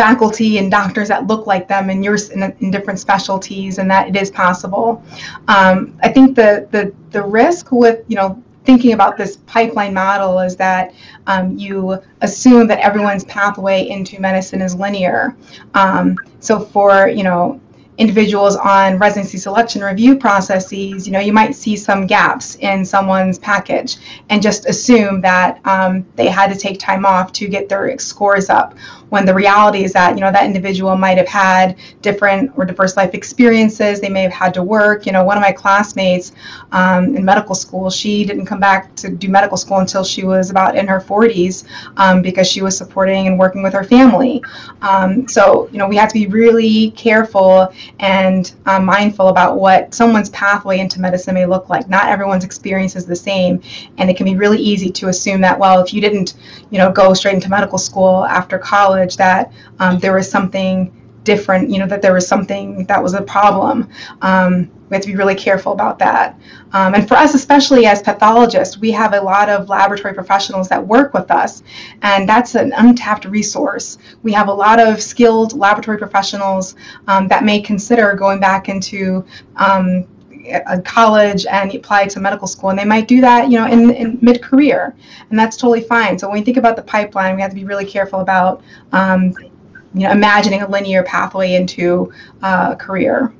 faculty 0.00 0.56
and 0.56 0.70
doctors 0.70 1.08
that 1.08 1.26
look 1.26 1.46
like 1.46 1.68
them 1.68 1.90
in 1.90 2.02
your 2.02 2.16
in, 2.32 2.42
in 2.60 2.70
different 2.70 2.98
specialties 2.98 3.76
and 3.76 3.90
that 3.90 4.08
it 4.08 4.16
is 4.16 4.30
possible. 4.30 5.02
Um, 5.48 5.98
i 6.02 6.08
think 6.08 6.34
the, 6.34 6.66
the 6.70 6.94
the 7.10 7.22
risk 7.22 7.70
with 7.70 7.98
you 8.08 8.16
know 8.16 8.42
thinking 8.64 8.92
about 8.92 9.18
this 9.18 9.36
pipeline 9.54 9.92
model 9.92 10.38
is 10.38 10.56
that 10.56 10.94
um, 11.26 11.56
you 11.58 12.00
assume 12.22 12.66
that 12.66 12.78
everyone's 12.78 13.24
pathway 13.24 13.88
into 13.88 14.20
medicine 14.20 14.62
is 14.62 14.74
linear. 14.74 15.36
Um, 15.74 16.16
so 16.40 16.60
for 16.60 17.08
you 17.08 17.24
know 17.24 17.60
individuals 17.98 18.56
on 18.56 18.96
residency 18.96 19.36
selection 19.36 19.82
review 19.82 20.16
processes, 20.16 21.06
you 21.06 21.12
know, 21.12 21.20
you 21.20 21.34
might 21.34 21.54
see 21.54 21.76
some 21.76 22.06
gaps 22.06 22.54
in 22.56 22.82
someone's 22.82 23.38
package 23.38 23.98
and 24.30 24.40
just 24.40 24.64
assume 24.66 25.20
that 25.20 25.60
um, 25.66 26.06
they 26.16 26.28
had 26.28 26.50
to 26.50 26.58
take 26.58 26.78
time 26.78 27.04
off 27.04 27.30
to 27.30 27.46
get 27.46 27.68
their 27.68 27.98
scores 27.98 28.48
up 28.48 28.74
when 29.10 29.26
the 29.26 29.34
reality 29.34 29.84
is 29.84 29.92
that 29.92 30.14
you 30.16 30.20
know 30.20 30.32
that 30.32 30.44
individual 30.44 30.96
might 30.96 31.18
have 31.18 31.28
had 31.28 31.76
different 32.02 32.50
or 32.56 32.64
diverse 32.64 32.96
life 32.96 33.14
experiences. 33.14 34.00
They 34.00 34.08
may 34.08 34.22
have 34.22 34.32
had 34.32 34.54
to 34.54 34.62
work. 34.62 35.06
You 35.06 35.12
know 35.12 35.24
one 35.24 35.36
of 35.36 35.42
my 35.42 35.52
classmates 35.52 36.32
um, 36.72 37.14
in 37.16 37.24
medical 37.24 37.54
school 37.54 37.90
she 37.90 38.24
didn't 38.24 38.46
come 38.46 38.60
back 38.60 38.94
to 38.96 39.10
do 39.10 39.28
medical 39.28 39.56
school 39.56 39.78
until 39.78 40.04
she 40.04 40.24
was 40.24 40.50
about 40.50 40.76
in 40.76 40.86
her 40.86 41.00
40s 41.00 41.64
um, 41.96 42.22
because 42.22 42.48
she 42.48 42.62
was 42.62 42.76
supporting 42.76 43.26
and 43.26 43.38
working 43.38 43.62
with 43.62 43.72
her 43.72 43.84
family. 43.84 44.42
Um, 44.82 45.28
so 45.28 45.68
you 45.72 45.78
know 45.78 45.88
we 45.88 45.96
have 45.96 46.08
to 46.08 46.14
be 46.14 46.26
really 46.26 46.92
careful 46.92 47.72
and 47.98 48.52
um, 48.66 48.84
mindful 48.84 49.28
about 49.28 49.58
what 49.58 49.92
someone's 49.94 50.30
pathway 50.30 50.78
into 50.78 51.00
medicine 51.00 51.34
may 51.34 51.46
look 51.46 51.68
like. 51.68 51.88
Not 51.88 52.08
everyone's 52.08 52.44
experience 52.44 52.96
is 52.96 53.06
the 53.06 53.16
same 53.16 53.60
and 53.98 54.08
it 54.08 54.16
can 54.16 54.24
be 54.24 54.36
really 54.36 54.58
easy 54.58 54.90
to 54.90 55.08
assume 55.08 55.40
that 55.40 55.58
well 55.58 55.82
if 55.82 55.92
you 55.92 56.00
didn't 56.00 56.34
you 56.70 56.78
know 56.78 56.90
go 56.92 57.12
straight 57.14 57.34
into 57.34 57.48
medical 57.48 57.78
school 57.78 58.24
after 58.26 58.58
college 58.58 58.99
acknowledge 59.00 59.16
that 59.16 59.52
um, 59.78 59.98
there 59.98 60.14
was 60.14 60.30
something 60.30 60.92
different, 61.22 61.70
you 61.70 61.78
know, 61.78 61.86
that 61.86 62.00
there 62.00 62.14
was 62.14 62.26
something 62.26 62.84
that 62.86 63.02
was 63.02 63.14
a 63.14 63.20
problem. 63.20 63.88
Um, 64.22 64.70
we 64.88 64.96
have 64.96 65.02
to 65.02 65.08
be 65.08 65.16
really 65.16 65.34
careful 65.34 65.72
about 65.72 65.98
that. 65.98 66.40
Um, 66.72 66.94
and 66.94 67.06
for 67.06 67.14
us, 67.14 67.34
especially 67.34 67.86
as 67.86 68.02
pathologists, 68.02 68.78
we 68.78 68.90
have 68.92 69.12
a 69.12 69.20
lot 69.20 69.48
of 69.48 69.68
laboratory 69.68 70.14
professionals 70.14 70.68
that 70.68 70.84
work 70.84 71.12
with 71.12 71.30
us, 71.30 71.62
and 72.02 72.28
that's 72.28 72.54
an 72.54 72.72
untapped 72.72 73.26
resource. 73.26 73.98
We 74.22 74.32
have 74.32 74.48
a 74.48 74.52
lot 74.52 74.80
of 74.80 75.00
skilled 75.00 75.52
laboratory 75.52 75.98
professionals 75.98 76.74
um, 77.06 77.28
that 77.28 77.44
may 77.44 77.60
consider 77.60 78.14
going 78.14 78.40
back 78.40 78.68
into 78.68 79.24
um, 79.56 80.06
college 80.84 81.46
and 81.46 81.74
apply 81.74 82.06
to 82.06 82.20
medical 82.20 82.46
school 82.46 82.70
and 82.70 82.78
they 82.78 82.84
might 82.84 83.08
do 83.08 83.20
that 83.20 83.50
you 83.50 83.58
know 83.58 83.66
in, 83.66 83.90
in 83.90 84.18
mid-career 84.22 84.94
and 85.30 85.38
that's 85.38 85.56
totally 85.56 85.82
fine. 85.82 86.18
So 86.18 86.28
when 86.28 86.38
we 86.38 86.44
think 86.44 86.56
about 86.56 86.76
the 86.76 86.82
pipeline 86.82 87.36
we 87.36 87.42
have 87.42 87.50
to 87.50 87.56
be 87.56 87.64
really 87.64 87.86
careful 87.86 88.20
about 88.20 88.62
um, 88.92 89.34
you 89.94 90.06
know 90.06 90.10
imagining 90.10 90.62
a 90.62 90.68
linear 90.68 91.02
pathway 91.02 91.54
into 91.54 92.12
uh, 92.42 92.70
a 92.72 92.76
career. 92.76 93.32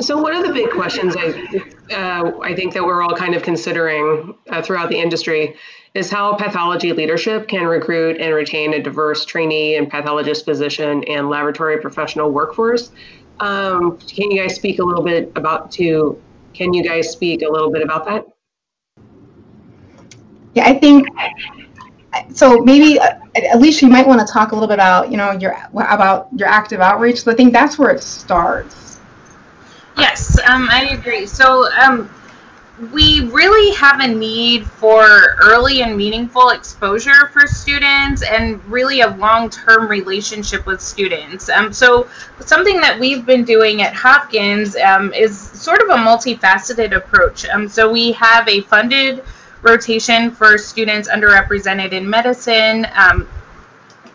So 0.00 0.20
one 0.20 0.34
of 0.34 0.46
the 0.46 0.52
big 0.52 0.70
questions 0.70 1.14
I, 1.14 1.94
uh, 1.94 2.38
I 2.42 2.54
think 2.54 2.72
that 2.72 2.82
we're 2.82 3.02
all 3.02 3.14
kind 3.14 3.34
of 3.34 3.42
considering 3.42 4.34
uh, 4.48 4.62
throughout 4.62 4.88
the 4.88 4.98
industry 4.98 5.56
is 5.92 6.10
how 6.10 6.34
pathology 6.36 6.92
leadership 6.92 7.48
can 7.48 7.66
recruit 7.66 8.18
and 8.18 8.34
retain 8.34 8.72
a 8.74 8.82
diverse 8.82 9.24
trainee 9.24 9.76
and 9.76 9.90
pathologist 9.90 10.44
physician 10.44 11.04
and 11.04 11.28
laboratory 11.28 11.78
professional 11.78 12.30
workforce 12.30 12.92
um, 13.40 13.98
can 13.98 14.30
you 14.30 14.42
guys 14.42 14.54
speak 14.54 14.78
a 14.78 14.84
little 14.84 15.02
bit 15.02 15.32
about 15.34 15.70
to? 15.72 16.20
Can 16.52 16.72
you 16.74 16.82
guys 16.82 17.10
speak 17.10 17.42
a 17.42 17.48
little 17.48 17.70
bit 17.70 17.82
about 17.82 18.04
that? 18.04 18.26
Yeah, 20.54 20.66
I 20.66 20.74
think 20.74 21.08
so. 22.34 22.58
Maybe 22.58 22.98
uh, 22.98 23.14
at 23.34 23.60
least 23.60 23.82
you 23.82 23.88
might 23.88 24.06
want 24.06 24.26
to 24.26 24.30
talk 24.30 24.52
a 24.52 24.54
little 24.54 24.68
bit 24.68 24.74
about 24.74 25.10
you 25.10 25.16
know 25.16 25.32
your 25.32 25.56
about 25.74 26.28
your 26.36 26.48
active 26.48 26.80
outreach. 26.80 27.22
So 27.22 27.32
I 27.32 27.34
think 27.34 27.52
that's 27.52 27.78
where 27.78 27.90
it 27.90 28.02
starts. 28.02 29.00
Yes, 29.96 30.38
um, 30.48 30.68
I 30.70 30.90
agree. 30.90 31.26
So 31.26 31.70
um, 31.72 32.10
we 32.92 33.20
really 33.26 33.74
have 33.76 34.00
a 34.00 34.08
need 34.08 34.66
for 34.66 35.36
early 35.42 35.82
and 35.82 35.96
meaningful 35.96 36.48
exposure 36.48 37.28
for 37.28 37.46
students 37.46 38.22
and 38.22 38.64
really 38.64 39.02
a 39.02 39.08
long-term 39.16 39.86
relationship 39.86 40.64
with 40.64 40.80
students. 40.80 41.50
Um, 41.50 41.74
so 41.74 42.08
something 42.40 42.80
that 42.80 42.98
we've 42.98 43.26
been 43.26 43.44
doing 43.44 43.82
at 43.82 43.92
Hopkins 43.92 44.76
um, 44.76 45.12
is 45.12 45.38
sort 45.38 45.82
of 45.82 45.90
a 45.90 45.96
multifaceted 45.96 46.96
approach. 46.96 47.46
Um, 47.50 47.68
so 47.68 47.90
we 47.90 48.12
have 48.12 48.48
a 48.48 48.62
funded 48.62 49.24
rotation 49.60 50.30
for 50.30 50.56
students 50.56 51.06
underrepresented 51.08 51.92
in 51.92 52.08
medicine. 52.08 52.86
Um, 52.94 53.28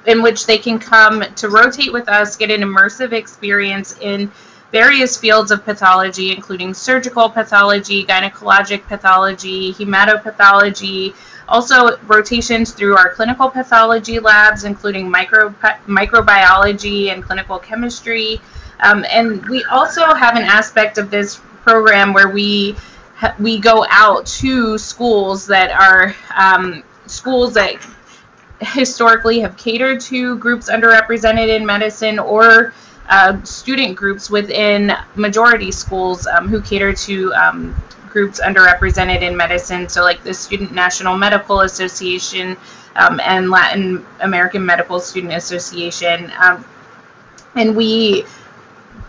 in 0.07 0.21
which 0.21 0.45
they 0.45 0.59
can 0.59 0.77
come 0.77 1.23
to 1.33 1.49
rotate 1.49 1.91
with 1.91 2.07
us, 2.09 2.35
get 2.35 2.51
an 2.51 2.61
immersive 2.61 3.11
experience 3.11 3.97
in 3.99 4.31
various 4.75 5.15
fields 5.15 5.51
of 5.51 5.63
pathology, 5.63 6.33
including 6.33 6.73
surgical 6.73 7.29
pathology, 7.29 8.03
gynecologic 8.03 8.85
pathology, 8.87 9.71
hematopathology, 9.71 11.15
also 11.47 11.97
rotations 11.99 12.73
through 12.73 12.97
our 12.97 13.13
clinical 13.13 13.49
pathology 13.49 14.19
labs, 14.19 14.65
including 14.65 15.09
micro, 15.09 15.47
microbiology 15.87 17.07
and 17.07 17.23
clinical 17.23 17.57
chemistry. 17.57 18.41
Um, 18.81 19.05
and 19.09 19.47
we 19.47 19.63
also 19.63 20.13
have 20.13 20.35
an 20.35 20.43
aspect 20.43 20.97
of 20.97 21.09
this 21.09 21.39
program 21.63 22.11
where 22.11 22.27
we 22.27 22.75
we 23.39 23.59
go 23.59 23.85
out 23.89 24.25
to 24.25 24.77
schools 24.77 25.47
that 25.47 25.71
are 25.71 26.13
um, 26.35 26.83
schools 27.05 27.53
that 27.53 27.75
historically 28.59 29.39
have 29.39 29.55
catered 29.55 30.01
to 30.01 30.37
groups 30.37 30.69
underrepresented 30.69 31.47
in 31.47 31.65
medicine 31.65 32.19
or 32.19 32.73
uh, 33.09 33.41
student 33.43 33.95
groups 33.95 34.29
within 34.29 34.91
majority 35.15 35.71
schools 35.71 36.27
um, 36.27 36.47
who 36.47 36.61
cater 36.61 36.93
to 36.93 37.33
um, 37.33 37.75
groups 38.09 38.39
underrepresented 38.39 39.21
in 39.21 39.35
medicine. 39.35 39.89
So, 39.89 40.01
like 40.01 40.23
the 40.23 40.33
Student 40.33 40.71
National 40.71 41.17
Medical 41.17 41.61
Association 41.61 42.57
um, 42.95 43.19
and 43.19 43.49
Latin 43.49 44.05
American 44.21 44.65
Medical 44.65 44.99
Student 44.99 45.33
Association. 45.33 46.31
Um, 46.39 46.65
and 47.55 47.75
we 47.75 48.25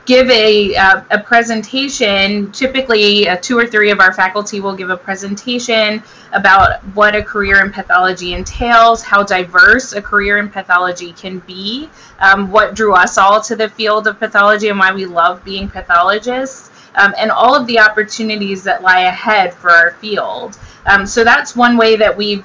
give 0.06 0.30
a, 0.30 0.74
uh, 0.76 1.02
a 1.10 1.18
presentation. 1.18 2.50
Typically, 2.52 3.28
uh, 3.28 3.36
two 3.42 3.58
or 3.58 3.66
three 3.66 3.90
of 3.90 4.00
our 4.00 4.12
faculty 4.12 4.60
will 4.60 4.74
give 4.74 4.88
a 4.88 4.96
presentation 4.96 6.02
about 6.32 6.82
what 6.94 7.14
a 7.14 7.22
career 7.22 7.64
in 7.64 7.72
pathology 7.72 8.32
entails, 8.32 9.02
how 9.02 9.22
diverse 9.22 9.92
a 9.92 10.00
career 10.00 10.38
in 10.38 10.48
pathology 10.48 11.12
can 11.12 11.40
be, 11.40 11.90
um, 12.20 12.50
what 12.50 12.74
drew 12.74 12.94
us 12.94 13.18
all 13.18 13.40
to 13.40 13.56
the 13.56 13.68
field 13.68 14.06
of 14.06 14.18
pathology, 14.18 14.68
and 14.68 14.78
why 14.78 14.92
we 14.92 15.04
love 15.04 15.44
being 15.44 15.68
pathologists. 15.68 16.70
Um, 16.94 17.14
and 17.18 17.30
all 17.30 17.54
of 17.54 17.66
the 17.66 17.78
opportunities 17.78 18.62
that 18.62 18.82
lie 18.82 19.00
ahead 19.00 19.52
for 19.52 19.70
our 19.70 19.90
field. 19.94 20.58
Um, 20.86 21.04
so 21.04 21.24
that's 21.24 21.54
one 21.54 21.76
way 21.76 21.96
that 21.96 22.16
we've 22.16 22.42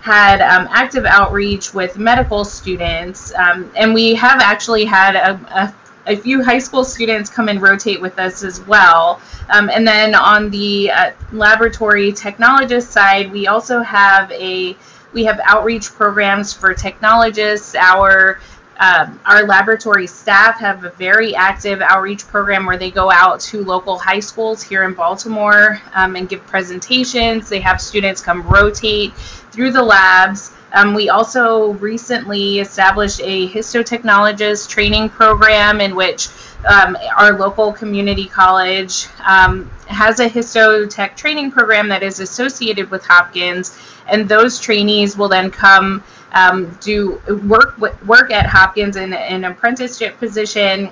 had 0.00 0.40
um, 0.40 0.66
active 0.70 1.04
outreach 1.04 1.74
with 1.74 1.98
medical 1.98 2.44
students, 2.44 3.34
um, 3.34 3.70
and 3.76 3.92
we 3.92 4.14
have 4.14 4.40
actually 4.40 4.86
had 4.86 5.16
a, 5.16 5.32
a 5.54 5.74
a 6.10 6.16
few 6.16 6.42
high 6.42 6.58
school 6.58 6.84
students 6.84 7.30
come 7.30 7.48
and 7.48 7.62
rotate 7.62 8.00
with 8.00 8.18
us 8.18 8.42
as 8.42 8.60
well. 8.66 9.20
Um, 9.48 9.70
and 9.70 9.86
then 9.86 10.14
on 10.14 10.50
the 10.50 10.90
uh, 10.90 11.12
laboratory 11.32 12.12
technologist 12.12 12.88
side, 12.88 13.30
we 13.30 13.46
also 13.46 13.80
have 13.80 14.30
a 14.32 14.76
we 15.12 15.24
have 15.24 15.40
outreach 15.44 15.92
programs 15.92 16.52
for 16.52 16.74
technologists. 16.74 17.74
Our 17.74 18.40
um, 18.80 19.20
our 19.26 19.46
laboratory 19.46 20.06
staff 20.06 20.58
have 20.58 20.84
a 20.84 20.90
very 20.90 21.34
active 21.34 21.82
outreach 21.82 22.26
program 22.26 22.64
where 22.64 22.78
they 22.78 22.90
go 22.90 23.10
out 23.10 23.38
to 23.40 23.62
local 23.62 23.98
high 23.98 24.20
schools 24.20 24.62
here 24.62 24.84
in 24.84 24.94
Baltimore 24.94 25.80
um, 25.94 26.16
and 26.16 26.28
give 26.28 26.44
presentations. 26.46 27.48
They 27.48 27.60
have 27.60 27.80
students 27.80 28.22
come 28.22 28.42
rotate 28.42 29.14
through 29.52 29.72
the 29.72 29.82
labs. 29.82 30.52
Um, 30.72 30.94
we 30.94 31.08
also 31.08 31.72
recently 31.74 32.60
established 32.60 33.20
a 33.22 33.48
histotechnologist 33.48 34.68
training 34.68 35.08
program 35.08 35.80
in 35.80 35.96
which 35.96 36.28
um, 36.68 36.96
our 37.16 37.38
local 37.38 37.72
community 37.72 38.26
college 38.26 39.06
um, 39.26 39.70
has 39.88 40.20
a 40.20 40.28
histotech 40.28 41.16
training 41.16 41.50
program 41.50 41.88
that 41.88 42.02
is 42.02 42.20
associated 42.20 42.90
with 42.90 43.04
Hopkins, 43.04 43.76
and 44.06 44.28
those 44.28 44.60
trainees 44.60 45.16
will 45.16 45.28
then 45.28 45.50
come 45.50 46.04
um, 46.32 46.76
do 46.80 47.20
work 47.46 47.76
work 48.06 48.30
at 48.30 48.46
Hopkins 48.46 48.96
in 48.96 49.12
an 49.12 49.44
apprenticeship 49.44 50.18
position. 50.18 50.90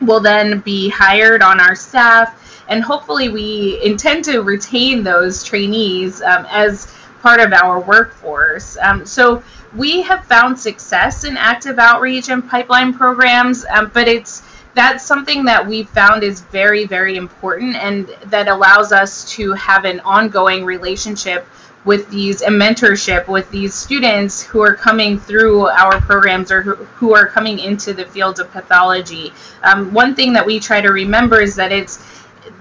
Will 0.00 0.20
then 0.20 0.60
be 0.60 0.88
hired 0.88 1.42
on 1.42 1.60
our 1.60 1.74
staff, 1.74 2.64
and 2.68 2.84
hopefully, 2.84 3.28
we 3.28 3.80
intend 3.82 4.24
to 4.26 4.42
retain 4.42 5.02
those 5.02 5.42
trainees 5.42 6.22
um, 6.22 6.46
as 6.48 6.94
part 7.20 7.40
of 7.40 7.52
our 7.52 7.80
workforce. 7.80 8.76
Um, 8.78 9.04
so 9.06 9.42
we 9.76 10.02
have 10.02 10.24
found 10.24 10.58
success 10.58 11.24
in 11.24 11.36
active 11.36 11.78
outreach 11.78 12.28
and 12.30 12.48
pipeline 12.48 12.94
programs, 12.94 13.64
um, 13.70 13.90
but 13.92 14.08
it's 14.08 14.42
that's 14.74 15.04
something 15.04 15.44
that 15.44 15.66
we 15.66 15.82
found 15.82 16.22
is 16.22 16.40
very, 16.40 16.86
very 16.86 17.16
important 17.16 17.74
and 17.74 18.06
that 18.26 18.46
allows 18.46 18.92
us 18.92 19.28
to 19.32 19.52
have 19.54 19.84
an 19.84 19.98
ongoing 20.00 20.64
relationship 20.64 21.46
with 21.84 22.08
these 22.10 22.42
and 22.42 22.60
mentorship 22.60 23.26
with 23.28 23.50
these 23.50 23.74
students 23.74 24.42
who 24.42 24.60
are 24.60 24.74
coming 24.74 25.18
through 25.18 25.66
our 25.68 26.00
programs 26.00 26.52
or 26.52 26.62
who, 26.62 27.14
are 27.14 27.26
coming 27.26 27.58
into 27.58 27.94
the 27.94 28.04
field 28.04 28.40
of 28.40 28.50
pathology. 28.52 29.32
Um, 29.62 29.92
one 29.92 30.14
thing 30.14 30.32
that 30.34 30.44
we 30.44 30.60
try 30.60 30.80
to 30.80 30.90
remember 30.90 31.40
is 31.40 31.56
that 31.56 31.72
it's 31.72 31.98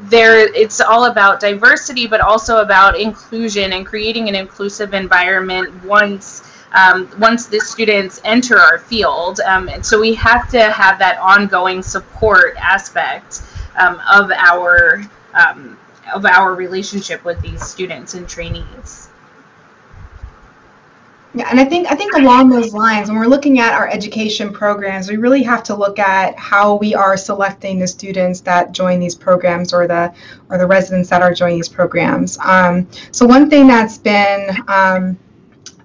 there 0.03 0.38
it's 0.53 0.79
all 0.79 1.05
about 1.05 1.39
diversity 1.39 2.05
but 2.05 2.21
also 2.21 2.62
about 2.62 2.99
inclusion 2.99 3.73
and 3.73 3.86
creating 3.86 4.29
an 4.29 4.36
inclusive 4.36 4.93
environment 4.93 5.83
once 5.83 6.43
um, 6.73 7.10
once 7.19 7.47
the 7.47 7.60
students 7.60 8.21
enter 8.23 8.60
our 8.60 8.79
field. 8.79 9.39
Um, 9.39 9.69
and 9.69 9.86
so 9.86 9.99
we 9.99 10.13
have 10.15 10.49
to 10.51 10.69
have 10.71 10.99
that 10.99 11.17
ongoing 11.19 11.81
support 11.81 12.55
aspect 12.57 13.41
um, 13.77 14.01
of 14.12 14.31
our 14.31 15.01
um, 15.33 15.77
of 16.13 16.25
our 16.25 16.55
relationship 16.55 17.23
with 17.25 17.41
these 17.41 17.65
students 17.65 18.13
and 18.13 18.27
trainees 18.27 19.07
yeah, 21.38 21.47
and 21.50 21.60
I 21.60 21.65
think 21.65 21.91
I 21.91 21.95
think 21.95 22.13
along 22.13 22.50
those 22.50 22.73
lines, 22.73 23.10
when 23.10 23.17
we're 23.17 23.28
looking 23.28 23.60
at 23.60 23.73
our 23.73 23.88
education 23.88 24.52
programs, 24.52 25.10
we 25.10 25.17
really 25.17 25.43
have 25.43 25.62
to 25.63 25.76
look 25.76 26.00
at 26.00 26.38
how 26.38 26.76
we 26.76 26.95
are 26.95 27.15
selecting 27.15 27.80
the 27.80 27.88
students 27.88 28.41
that 28.41 28.71
join 28.71 29.00
these 29.00 29.15
programs 29.15 29.73
or 29.73 29.88
the 29.88 30.13
or 30.50 30.58
the 30.58 30.65
residents 30.65 31.10
that 31.10 31.21
are 31.21 31.34
joining 31.34 31.58
these 31.58 31.69
programs. 31.69 32.38
Um, 32.39 32.88
so 33.12 33.26
one 33.26 33.50
thing 33.50 33.67
that's 33.67 33.97
been 33.97 34.50
um, 34.67 35.17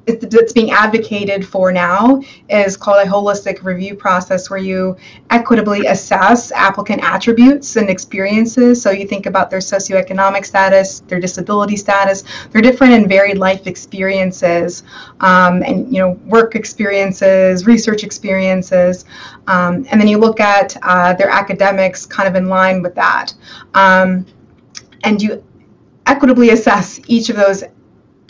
that's 0.07 0.53
being 0.53 0.73
advocated 0.73 1.47
for 1.47 1.71
now 1.71 2.21
is 2.49 2.77
called 2.77 3.07
a 3.07 3.09
holistic 3.09 3.63
review 3.63 3.95
process 3.95 4.51
where 4.51 4.59
you 4.59 4.97
equitably 5.31 5.87
assess 5.87 6.51
applicant 6.51 7.03
attributes 7.05 7.77
and 7.77 7.89
experiences. 7.89 8.83
So 8.83 8.91
you 8.91 9.07
think 9.07 9.27
about 9.27 9.49
their 9.49 9.61
socioeconomic 9.61 10.45
status, 10.45 11.01
their 11.01 11.21
disability 11.21 11.77
status, 11.77 12.25
their 12.51 12.63
different 12.63 12.95
and 12.95 13.09
varied 13.09 13.39
life 13.39 13.67
experiences, 13.67 14.83
um, 15.21 15.63
and 15.63 15.93
you 15.95 16.01
know 16.01 16.11
work 16.27 16.57
experiences, 16.57 17.67
research 17.67 18.03
experiences, 18.03 19.05
um, 19.47 19.87
and 19.91 20.01
then 20.01 20.09
you 20.09 20.19
look 20.19 20.41
at 20.41 20.77
uh, 20.83 21.13
their 21.15 21.31
academics 21.31 22.07
kind 22.07 22.29
of 22.29 22.35
in 22.35 22.49
line 22.49 22.83
with 22.83 22.95
that, 22.97 23.35
um, 23.75 24.27
and 25.05 25.23
you 25.23 25.45
equitably 26.07 26.51
assess 26.51 27.01
each 27.07 27.29
of 27.29 27.37
those 27.37 27.63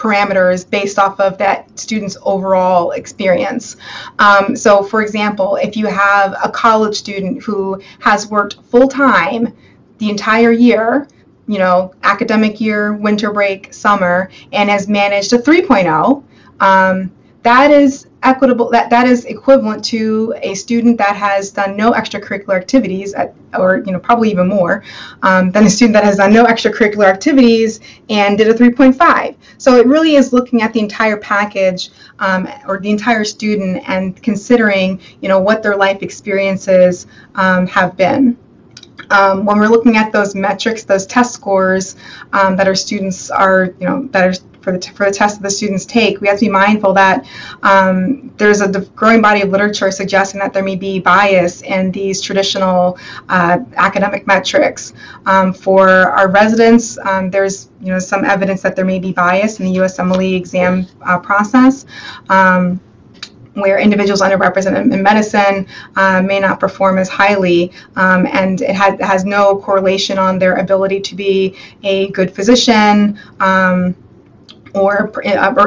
parameters 0.03 0.69
based 0.69 0.99
off 0.99 1.21
of 1.21 1.39
that 1.39 1.79
student's 1.79 2.17
overall 2.23 2.91
experience. 2.91 3.77
Um, 4.19 4.57
so, 4.57 4.83
for 4.83 5.01
example, 5.01 5.57
if 5.57 5.77
you 5.77 5.87
have 5.87 6.35
a 6.43 6.51
college 6.51 6.97
student 6.97 7.43
who 7.43 7.81
has 8.01 8.27
worked 8.27 8.57
full 8.71 8.89
time 8.89 9.55
the 9.99 10.11
entire 10.11 10.51
year, 10.51 11.07
you 11.47 11.59
know, 11.59 11.95
academic 12.03 12.61
year, 12.61 12.95
winter 12.95 13.33
break, 13.33 13.73
summer, 13.73 14.31
and 14.53 14.69
has 14.69 14.89
managed 14.89 15.33
a 15.33 15.39
3.0, 15.39 16.25
um, 16.61 17.13
that 17.43 17.71
is 17.71 18.07
equitable 18.23 18.71
that 18.71 18.91
that 18.91 19.07
is 19.07 19.25
equivalent 19.25 19.85
to 19.85 20.35
a 20.43 20.55
student 20.55 20.99
that 20.99 21.17
has 21.17 21.51
done 21.51 21.77
no 21.77 21.93
extracurricular 21.93 22.57
activities 22.57 23.15
at, 23.15 23.35
or 23.59 23.83
you 23.85 23.93
know 23.93 23.99
probably 23.99 24.31
even 24.31 24.49
more 24.49 24.85
um, 25.23 25.51
than 25.51 25.65
a 25.67 25.71
student 25.71 25.95
that 25.95 26.05
has 26.05 26.17
done 26.17 26.33
no 26.33 26.45
extracurricular 26.45 27.07
activities 27.07 27.81
and 28.09 28.39
did 28.39 28.49
a 28.49 28.55
3.5 28.55 29.37
so 29.59 29.77
it 29.77 29.87
really 29.87 30.15
is 30.15 30.33
looking 30.33 30.63
at 30.63 30.73
the 30.73 30.81
entire 30.81 31.17
package 31.17 31.91
um, 32.19 32.49
or 32.67 32.79
the 32.79 32.91
entire 32.91 33.25
student 33.25 33.83
and 33.89 34.23
considering 34.23 35.01
you 35.21 35.29
know 35.29 35.41
what 35.41 35.63
their 35.63 35.77
life 35.77 36.03
experiences 36.03 37.07
um, 37.35 37.67
have 37.67 37.97
been. 37.97 38.37
Um, 39.11 39.45
when 39.45 39.59
we're 39.59 39.69
looking 39.69 39.97
at 39.97 40.13
those 40.13 40.35
metrics, 40.35 40.85
those 40.85 41.07
test 41.07 41.35
scores 41.35 41.97
um, 42.33 42.57
that 42.57 42.67
our 42.67 42.75
students 42.75 43.31
are, 43.31 43.75
you 43.79 43.87
know, 43.87 44.09
that 44.13 44.25
are 44.25 44.52
for 44.63 44.73
the, 44.73 44.79
t- 44.79 44.93
for 44.93 45.07
the 45.07 45.13
test 45.13 45.37
that 45.37 45.43
the 45.43 45.51
students 45.51 45.85
take, 45.85 46.21
we 46.21 46.29
have 46.29 46.39
to 46.39 46.47
be 46.47 46.51
mindful 46.51 46.93
that 46.95 47.27
um, 47.63 48.33
there's 48.37 48.61
a 48.61 48.69
growing 48.97 49.21
body 49.21 49.43
of 49.43 49.51
literature 49.51 49.91
suggesting 49.91 50.41
that 50.41 50.53
there 50.53 50.65
may 50.65 50.77
be 50.77 50.99
bias 50.99 51.63
in 51.63 51.91
these 51.91 52.21
traditional 52.21 52.99
uh, 53.29 53.59
academic 53.77 54.27
metrics. 54.27 54.93
Um, 55.27 55.53
for 55.53 55.89
our 55.89 56.29
residents, 56.29 56.99
um, 56.99 57.31
there's 57.31 57.69
you 57.81 57.89
know 57.89 57.99
some 57.99 58.25
evidence 58.25 58.63
that 58.63 58.77
there 58.77 58.85
may 58.85 58.99
be 58.99 59.13
bias 59.13 59.61
in 59.61 59.67
the 59.67 59.79
USMLE 59.79 60.37
exam 60.37 60.87
uh, 61.03 61.19
process. 61.19 61.87
Um, 62.29 62.81
where 63.55 63.79
individuals 63.79 64.23
underrepresented 64.23 64.93
in 64.93 65.03
medicine 65.03 65.67
uh, 65.97 66.23
may 66.23 66.41
not 66.41 66.59
perform 66.59 66.99
as 66.99 67.09
highly, 67.09 67.73
um, 67.97 68.27
and 68.33 68.63
it 68.63 68.75
has, 68.75 68.99
has 69.01 69.25
no 69.25 69.57
correlation 69.57 70.19
on 70.19 70.39
their 70.39 70.57
ability 70.57 71.01
to 71.01 71.15
be 71.15 71.57
a 71.83 72.09
good 72.13 72.35
physician, 72.35 73.19
um, 73.41 73.95
or, 74.75 75.13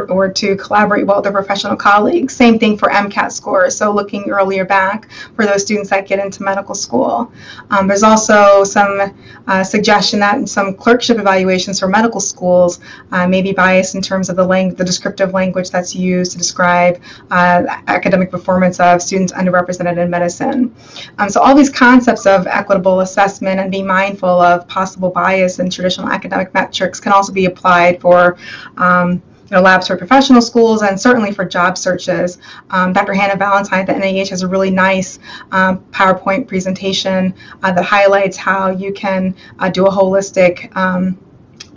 or 0.10 0.30
to 0.30 0.56
collaborate 0.56 1.06
well 1.06 1.18
with 1.18 1.24
their 1.24 1.34
professional 1.34 1.76
colleagues. 1.76 2.36
Same 2.36 2.58
thing 2.58 2.78
for 2.78 2.90
MCAT 2.90 3.32
scores, 3.32 3.76
so 3.76 3.92
looking 3.92 4.30
earlier 4.30 4.66
back 4.66 5.10
for 5.36 5.46
those 5.46 5.62
students 5.62 5.90
that 5.90 6.08
get 6.08 6.20
into 6.20 6.44
medical 6.44 6.76
school. 6.76 7.32
Um, 7.70 7.88
there's 7.88 8.04
also 8.04 8.64
some 8.64 9.14
uh, 9.48 9.64
suggestion 9.64 10.20
that 10.20 10.38
in 10.38 10.48
some 10.48 10.74
clerkship 10.74 11.20
evaluations 11.20 11.80
for 11.80 11.88
medical 11.88 12.20
schools 12.20 12.80
uh, 13.12 13.28
may 13.28 13.42
be 13.42 13.54
biased 13.54 13.96
in 13.96 14.02
terms 14.02 14.30
of 14.30 14.36
the, 14.36 14.46
lang- 14.46 14.74
the 14.74 14.84
descriptive 14.84 15.34
language 15.34 15.70
that's 15.70 15.96
used 15.96 16.32
to 16.32 16.38
describe 16.38 17.02
uh, 17.32 17.64
academic 17.88 18.32
performance 18.32 18.80
of 18.80 19.02
students 19.02 19.34
underrepresented 19.34 19.98
in 19.98 20.10
medicine. 20.10 20.74
Um, 21.20 21.30
so 21.30 21.42
all 21.42 21.56
these 21.56 21.70
concepts 21.70 22.26
of 22.26 22.48
equitable 22.48 23.02
assessment 23.02 23.60
and 23.60 23.70
being 23.70 23.86
mindful 23.86 24.42
of 24.42 24.68
possible 24.68 25.10
bias 25.10 25.60
in 25.60 25.70
traditional 25.70 26.10
academic 26.10 26.54
metrics 26.54 27.00
can 27.00 27.12
also 27.12 27.32
be 27.32 27.46
applied 27.46 28.02
for 28.02 28.38
um, 28.78 28.95
you 29.04 29.52
know, 29.52 29.62
labs 29.62 29.88
for 29.88 29.96
professional 29.96 30.42
schools 30.42 30.82
and 30.82 31.00
certainly 31.00 31.32
for 31.32 31.46
job 31.46 31.78
searches. 31.78 32.40
Um, 32.72 32.94
Dr. 32.94 33.14
Hannah 33.14 33.36
Valentine 33.36 33.82
at 33.82 33.88
the 33.88 33.94
NIH 33.94 34.30
has 34.30 34.42
a 34.42 34.48
really 34.48 34.72
nice 34.72 35.20
um, 35.52 35.80
PowerPoint 35.92 36.48
presentation 36.48 37.34
uh, 37.62 37.72
that 37.72 37.86
highlights 37.86 38.38
how 38.38 38.72
you 38.72 38.92
can 38.92 39.36
uh, 39.60 39.70
do 39.70 39.86
a 39.86 39.92
holistic 39.92 40.76
um, 40.76 41.20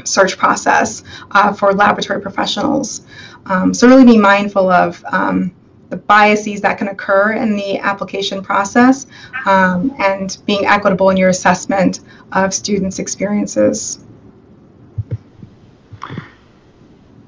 search 0.05 0.39
process 0.39 1.05
uh, 1.33 1.53
for 1.53 1.73
laboratory 1.75 2.21
professionals. 2.21 3.07
Um, 3.47 3.75
so 3.75 3.87
really 3.87 4.05
be 4.05 4.19
mindful 4.19 4.71
of 4.71 5.05
um, 5.13 5.55
the 5.91 5.97
biases 5.97 6.61
that 6.61 6.79
can 6.79 6.89
occur 6.89 7.33
in 7.33 7.57
the 7.57 7.79
application 7.79 8.43
process 8.43 9.07
um, 9.47 9.95
and 9.99 10.39
being 10.47 10.67
equitable 10.67 11.11
in 11.11 11.17
your 11.17 11.31
assessment 11.31 12.01
of 12.33 12.53
students' 12.53 12.99
experiences. 12.99 14.05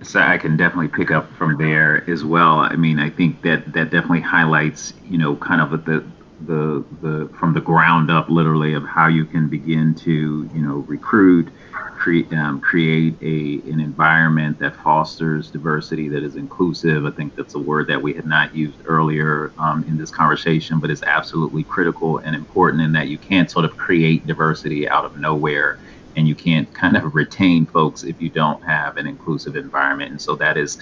So 0.03 0.21
I 0.21 0.39
can 0.39 0.57
definitely 0.57 0.89
pick 0.89 1.11
up 1.11 1.31
from 1.35 1.59
there 1.59 2.09
as 2.11 2.25
well. 2.25 2.61
I 2.61 2.75
mean, 2.77 2.99
I 2.99 3.11
think 3.11 3.43
that 3.43 3.73
that 3.75 3.91
definitely 3.91 4.23
highlights, 4.23 4.95
you 5.05 5.19
know, 5.19 5.37
kind 5.37 5.61
of 5.61 5.85
the 5.85 6.05
the 6.47 6.85
the 7.03 7.31
from 7.39 7.53
the 7.53 7.61
ground 7.61 8.11
up, 8.11 8.31
literally, 8.31 8.73
of 8.75 8.85
how 8.85 9.09
you 9.09 9.27
can 9.27 9.49
begin 9.49 9.95
to, 9.97 10.51
you 10.55 10.63
know, 10.63 10.77
recruit, 10.89 11.51
create 11.99 12.33
um, 12.33 12.61
create 12.61 13.15
a 13.21 13.61
an 13.71 13.79
environment 13.79 14.59
that 14.59 14.75
fosters 14.77 15.51
diversity, 15.51 16.09
that 16.09 16.23
is 16.23 16.35
inclusive. 16.37 17.05
I 17.05 17.11
think 17.11 17.37
that's 17.37 17.55
a 17.55 17.59
word 17.59 17.87
that 17.89 18.01
we 18.01 18.15
had 18.15 18.27
not 18.27 18.55
used 18.55 18.79
earlier 18.87 19.53
um, 19.59 19.85
in 19.87 19.99
this 19.99 20.11
conversation, 20.11 20.81
but 20.81 20.91
it's 20.91 21.03
absolutely 21.03 21.65
critical 21.65 22.19
and 22.19 22.35
important 22.35 22.83
in 22.83 22.93
that 22.93 23.09
you 23.09 23.19
can't 23.19 23.51
sort 23.51 23.67
of 23.67 23.77
create 23.77 24.27
diversity 24.27 24.89
out 24.89 25.05
of 25.05 25.19
nowhere 25.19 25.79
and 26.21 26.29
you 26.29 26.35
can't 26.37 26.73
kind 26.75 26.99
of 26.99 27.15
retain 27.15 27.67
folks 27.67 28.05
if 28.05 28.21
you 28.21 28.29
don't 28.29 28.63
have 28.63 28.99
an 28.99 29.07
inclusive 29.07 29.57
environment. 29.57 30.11
And 30.11 30.21
so 30.21 30.37
that 30.37 30.59
is, 30.59 30.79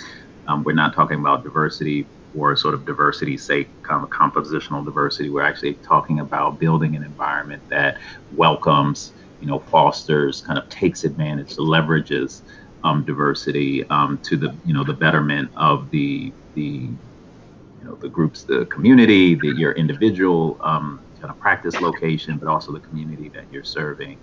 um, 0.48 0.64
we're 0.64 0.72
not 0.74 0.94
talking 0.94 1.20
about 1.20 1.44
diversity 1.44 2.09
for 2.33 2.57
sort 2.57 2.74
of 2.74 2.85
diversity 2.85 3.38
sake, 3.38 3.70
kind 3.85 4.03
of 4.03 4.11
compositional 4.11 4.85
diversity. 4.85 5.31
We're 5.31 5.44
actually 5.44 5.74
talking 5.74 6.18
about 6.18 6.59
building 6.59 6.96
an 6.96 7.05
environment 7.05 7.62
that 7.70 7.98
welcomes, 8.33 9.12
you 9.38 9.46
know, 9.46 9.61
fosters, 9.61 10.42
kind 10.42 10.59
of 10.59 10.68
takes 10.70 11.05
advantage, 11.05 11.55
leverages 11.57 12.42
um, 12.83 13.05
diversity 13.05 13.88
um, 13.90 14.18
to 14.24 14.37
the, 14.37 14.59
you 14.64 14.74
know, 14.74 14.83
the 14.83 14.94
betterment 14.94 15.53
of 15.57 15.88
the 15.90 16.35
the 16.55 16.90
you 17.81 17.85
know 17.85 17.94
the 17.94 18.09
groups, 18.09 18.42
the 18.42 18.66
community, 18.66 19.37
the, 19.37 19.55
your 19.57 19.72
individual 19.72 20.59
um, 20.64 21.05
kind 21.20 21.31
of 21.31 21.38
practice 21.38 21.81
location, 21.81 22.38
but 22.38 22.48
also 22.48 22.72
the 22.72 22.81
community 22.81 23.31
that 23.35 23.46
you're 23.53 23.62
serving. 23.64 24.18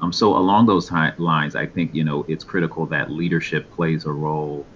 Um, 0.00 0.12
so 0.12 0.36
along 0.36 0.66
those 0.66 0.90
lines, 0.90 1.56
I 1.56 1.66
think 1.66 1.94
you 1.94 2.04
know 2.04 2.24
it's 2.28 2.44
critical 2.44 2.86
that 2.86 3.10
leadership 3.10 3.70
plays 3.72 4.04
a 4.04 4.12
role 4.12 4.66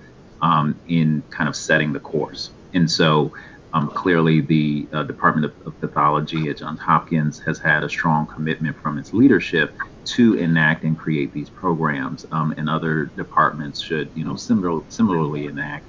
um, 0.41 0.79
in 0.89 1.23
kind 1.31 1.49
of 1.49 1.57
setting 1.57 1.93
the 1.93 2.01
course. 2.01 2.51
And 2.73 2.91
so 2.91 3.33
um, 3.73 3.89
clearly, 3.89 4.41
the 4.41 4.89
uh, 4.93 5.03
Department 5.05 5.47
of, 5.47 5.67
of, 5.67 5.81
Pathology 5.81 6.49
at 6.49 6.57
Johns 6.57 6.81
Hopkins 6.81 7.39
has 7.41 7.59
had 7.59 7.85
a 7.85 7.89
strong 7.89 8.27
commitment 8.27 8.77
from 8.83 8.99
its 8.99 9.13
leadership 9.13 9.73
to 10.07 10.35
enact 10.35 10.83
and 10.83 10.99
create 10.99 11.33
these 11.33 11.49
programs, 11.51 12.27
um, 12.33 12.53
and 12.57 12.69
other 12.69 13.05
departments 13.05 13.81
should 13.81 14.11
you 14.15 14.25
know 14.25 14.35
similar, 14.35 14.83
similarly 14.89 15.47
enact 15.47 15.85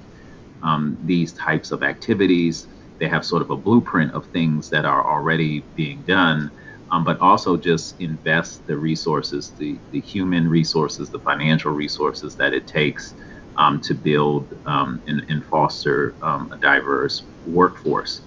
um, 0.62 0.96
these 1.04 1.32
types 1.32 1.72
of 1.72 1.82
activities. 1.82 2.68
They 2.98 3.08
have 3.08 3.24
sort 3.24 3.42
of 3.42 3.50
a 3.50 3.56
blueprint 3.56 4.12
of 4.12 4.26
things 4.26 4.70
that 4.70 4.84
are 4.84 5.04
already 5.04 5.64
being 5.74 6.02
done 6.02 6.52
um, 6.92 7.04
but 7.04 7.18
also 7.20 7.56
just 7.56 7.98
invest 8.00 8.64
the 8.66 8.76
resources, 8.76 9.50
the, 9.56 9.78
the 9.90 10.00
human 10.00 10.48
resources, 10.48 11.08
the 11.08 11.18
financial 11.18 11.72
resources 11.72 12.36
that 12.36 12.52
it 12.52 12.66
takes 12.66 13.14
um, 13.56 13.80
to 13.80 13.94
build 13.94 14.46
um, 14.66 15.02
and, 15.06 15.24
and, 15.28 15.44
foster 15.46 16.14
um, 16.22 16.52
a 16.52 16.58
diverse 16.58 17.22
workforce. 17.46 18.20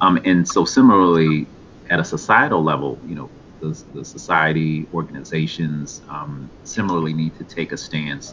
Um, 0.00 0.18
and 0.24 0.48
so, 0.48 0.64
similarly, 0.64 1.46
at 1.90 2.00
a 2.00 2.04
societal 2.04 2.62
level, 2.62 2.98
you 3.06 3.14
know, 3.14 3.30
the, 3.60 3.82
the 3.94 4.04
society 4.04 4.86
organizations 4.92 6.02
um, 6.08 6.50
similarly 6.64 7.12
need 7.12 7.36
to 7.36 7.44
take 7.44 7.72
a 7.72 7.76
stance. 7.76 8.32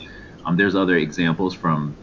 there's 0.55 0.75
other 0.75 0.97
examples 0.97 1.53
from, 1.53 1.95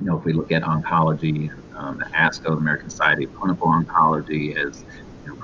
you 0.00 0.06
know, 0.06 0.18
if 0.18 0.24
we 0.24 0.32
look 0.32 0.50
at 0.50 0.62
oncology, 0.62 1.50
the 1.72 2.04
ASCO, 2.14 2.44
the 2.44 2.52
American 2.52 2.90
Society 2.90 3.24
of 3.24 3.34
Clinical 3.34 3.68
Oncology, 3.68 4.56
has 4.56 4.84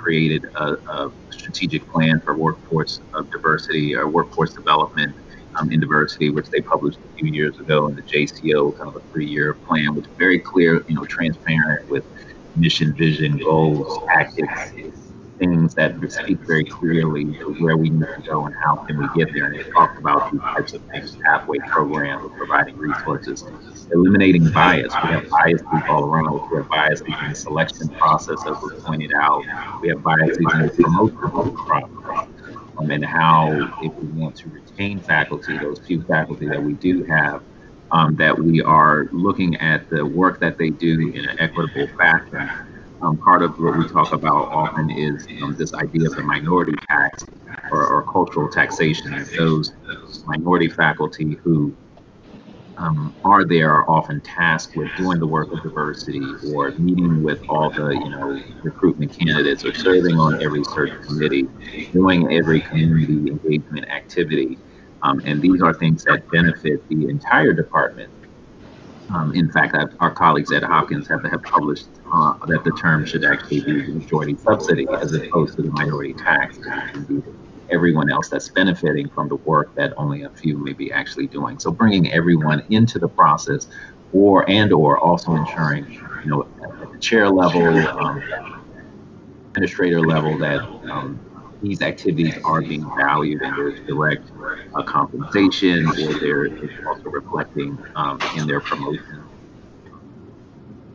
created 0.09 0.47
a, 0.55 0.73
a, 0.90 1.12
strategic 1.31 1.87
plan 1.92 2.18
for 2.25 2.35
workforce 2.35 3.01
of 3.12 3.31
diversity 3.31 3.94
or 3.94 4.09
workforce 4.09 4.55
development 4.55 5.14
um, 5.59 5.71
in 5.71 5.81
diversity, 5.81 6.31
which 6.31 6.49
they 6.49 6.62
published 6.62 6.99
a 6.99 7.14
few 7.18 7.31
years 7.31 7.59
ago 7.59 7.88
in 7.88 7.94
the 7.94 8.03
JCO, 8.03 8.75
kind 8.79 8.88
of 8.88 8.97
a 8.97 9.01
three-year 9.12 9.53
plan, 9.66 9.94
which 9.94 10.07
very 10.18 10.38
clear, 10.38 10.83
you 10.88 10.94
know, 10.94 11.05
transparent 11.05 11.87
with 11.90 12.05
mission, 12.57 12.94
vision, 12.97 13.37
goals, 13.37 13.99
tactics, 14.09 15.08
things 15.38 15.74
that 15.74 15.94
speak 16.11 16.38
very 16.40 16.64
clearly 16.64 17.24
to 17.38 17.55
where 17.61 17.77
we 17.77 17.90
need 17.90 18.07
to 18.07 18.22
go 18.27 18.46
and 18.46 18.55
how 18.55 18.77
can 18.77 18.98
we 18.98 19.07
get 19.16 19.33
there. 19.33 19.46
And 19.46 19.55
they 19.55 19.62
talk 19.70 19.98
about 19.98 20.33
these 20.33 20.40
types 20.40 20.72
of 20.74 20.83
things, 20.87 21.16
pathway 21.16 21.59
programs, 21.68 22.31
providing 22.37 22.77
resources, 22.77 23.44
eliminating 23.92 24.51
bias. 24.51 24.92
We 25.03 25.11
have 25.11 25.29
biases 25.31 25.66
all 25.88 26.05
around. 26.05 26.40
Us. 26.40 26.48
We 26.51 26.57
have 26.59 26.68
bias 26.68 27.01
in 27.01 27.14
the 27.29 27.35
selection 27.35 27.88
process, 27.88 28.38
as 28.46 28.61
was 28.62 28.83
pointed 28.85 29.12
out. 29.14 29.42
We 29.81 29.88
have 29.88 30.03
biases 30.03 30.38
in 30.38 30.62
the 30.62 30.68
promotion 30.68 31.55
process. 31.57 32.29
Um, 32.79 32.90
and 32.92 33.05
how, 33.05 33.51
if 33.83 33.92
we 33.94 34.09
want 34.20 34.37
to 34.37 34.48
retain 34.51 35.01
faculty, 35.01 35.59
those 35.59 35.81
few 35.81 36.03
faculty 36.03 36.46
that 36.48 36.62
we 36.62 36.74
do 36.74 37.03
have, 37.05 37.42
um, 37.90 38.14
that 38.16 38.38
we 38.38 38.62
are 38.62 39.09
looking 39.11 39.57
at 39.57 39.88
the 39.90 40.05
work 40.05 40.38
that 40.40 40.59
they 40.59 40.70
do 40.70 41.11
in 41.12 41.29
an 41.29 41.40
equitable 41.40 41.88
fashion 41.96 42.48
um, 43.01 43.19
part 43.19 43.43
of 43.43 43.53
what 43.59 43.79
we 43.79 43.89
talk 43.89 44.13
about 44.13 44.51
often 44.53 44.91
is 44.91 45.27
um, 45.43 45.55
this 45.57 45.73
idea 45.75 46.07
of 46.07 46.17
the 46.17 46.23
minority 46.23 46.73
tax 46.89 47.25
or, 47.71 47.87
or 47.87 48.03
cultural 48.05 48.49
taxation. 48.49 49.27
Those 49.37 49.73
minority 50.27 50.69
faculty 50.69 51.37
who 51.43 51.77
um, 52.77 53.17
are 53.25 53.45
there 53.45 53.73
are 53.73 53.89
often 53.91 54.21
tasked 54.23 54.77
with 54.77 54.89
doing 54.97 55.19
the 55.19 55.27
work 55.27 55.53
of 55.53 55.63
diversity 55.63 56.23
or 56.55 56.73
meeting 56.79 57.23
with 57.23 57.41
all 57.49 57.71
the 57.71 57.91
you 57.91 58.09
know 58.11 58.41
recruitment 58.63 59.17
candidates 59.17 59.65
or 59.65 59.75
serving 59.75 60.17
on 60.17 60.43
every 60.43 60.63
search 60.65 60.93
committee, 61.03 61.49
doing 61.93 62.33
every 62.33 62.61
community 62.61 63.31
engagement 63.31 63.87
activity. 63.91 64.59
Um, 65.03 65.21
and 65.25 65.41
these 65.41 65.63
are 65.63 65.75
things 65.75 66.05
that 66.05 66.23
benefit 66.33 66.81
the 66.89 67.09
entire 67.09 67.53
department 67.53 68.11
um, 69.11 69.35
in 69.35 69.51
fact, 69.51 69.75
I've, 69.75 69.94
our 70.01 70.11
colleagues 70.11 70.53
at 70.53 70.62
Hopkins 70.62 71.09
have, 71.09 71.25
have 71.25 71.42
published 71.42 71.87
uh, 72.12 72.35
that 72.47 72.64
the 72.64 72.73
term 72.73 73.07
should 73.07 73.25
actually 73.25 73.61
be 73.61 73.83
the 73.83 73.92
majority 73.94 74.37
subsidy 74.37 74.87
as 74.92 75.12
opposed 75.14 75.57
to 75.57 75.62
the 75.62 75.71
minority 75.71 76.14
tax. 76.14 76.59
Everyone 77.71 78.11
else 78.11 78.29
that's 78.29 78.49
benefiting 78.49 79.09
from 79.11 79.29
the 79.29 79.37
work 79.37 79.75
that 79.75 79.92
only 79.97 80.23
a 80.23 80.31
few 80.31 80.59
may 80.59 80.73
be 80.73 80.90
actually 80.92 81.27
doing. 81.27 81.59
So 81.59 81.71
bringing 81.71 82.11
everyone 82.12 82.62
into 82.71 82.99
the 82.99 83.09
process, 83.09 83.68
or 84.12 84.49
and 84.49 84.73
or 84.73 84.99
also 84.99 85.35
ensuring, 85.35 85.85
you 86.25 86.31
know, 86.31 86.49
at 86.62 86.92
the 86.92 86.99
chair 86.99 87.29
level, 87.29 87.66
um, 87.88 88.23
administrator 89.49 90.01
level, 90.01 90.38
that 90.38 90.61
um, 90.90 91.21
these 91.62 91.83
activities 91.83 92.37
are 92.44 92.61
being 92.61 92.85
valued 92.97 93.42
and 93.42 93.57
there's 93.57 93.81
direct 93.87 94.31
uh, 94.75 94.83
compensation 94.83 95.87
or 95.87 96.18
they're 96.21 96.49
also 96.87 97.11
reflecting 97.11 97.79
um, 97.97 98.18
in 98.37 98.47
their 98.47 98.61
promotion 98.61 99.25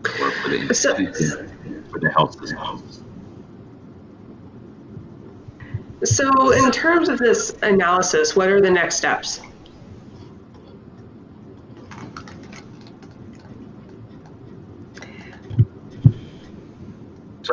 or 0.06 0.32
for 0.32 0.50
the 0.50 0.62
institution, 0.62 1.86
for 1.92 2.00
the 2.00 2.10
health 2.12 2.40
system. 2.40 2.84
So 6.04 6.52
in 6.52 6.72
terms 6.72 7.08
of 7.08 7.18
this 7.18 7.56
analysis, 7.62 8.36
what 8.36 8.50
are 8.50 8.60
the 8.60 8.70
next 8.70 8.98
steps? 8.98 9.42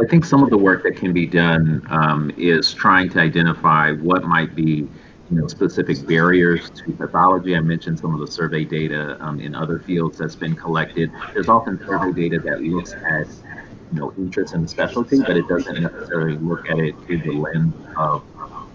I 0.01 0.07
think 0.07 0.25
some 0.25 0.43
of 0.43 0.51
the 0.51 0.59
work 0.59 0.83
that 0.85 0.97
can 0.97 1.13
be 1.13 1.27
done 1.27 1.87
um, 1.91 2.33
is 2.37 2.73
trying 2.73 3.11
to 3.11 3.21
identify 3.21 3.93
what 3.93 4.25
might 4.25 4.55
be 4.55 4.89
you 5.31 5.37
know, 5.37 5.47
specific 5.47 6.07
barriers 6.07 6.71
to 6.71 6.93
pathology. 6.93 7.55
I 7.55 7.61
mentioned 7.61 8.01
some 8.01 8.15
of 8.15 8.21
the 8.21 8.27
survey 8.27 8.65
data 8.65 9.17
um, 9.21 9.41
in 9.41 9.55
other 9.55 9.79
fields 9.79 10.19
that's 10.19 10.35
been 10.35 10.57
collected. 10.57 11.13
There's 11.35 11.49
often 11.49 11.79
survey 11.87 12.29
data 12.29 12.41
that 12.41 12.63
looks 12.63 12.93
at, 12.95 13.29
you 13.93 14.01
know, 14.01 14.13
interest 14.17 14.55
in 14.55 14.63
the 14.63 14.69
specialty, 14.69 15.19
but 15.21 15.37
it 15.37 15.47
doesn't 15.47 15.81
necessarily 15.81 16.37
look 16.39 16.69
at 16.69 16.79
it 16.79 16.97
through 17.05 17.19
the 17.19 17.33
lens 17.33 17.75
of 17.97 18.25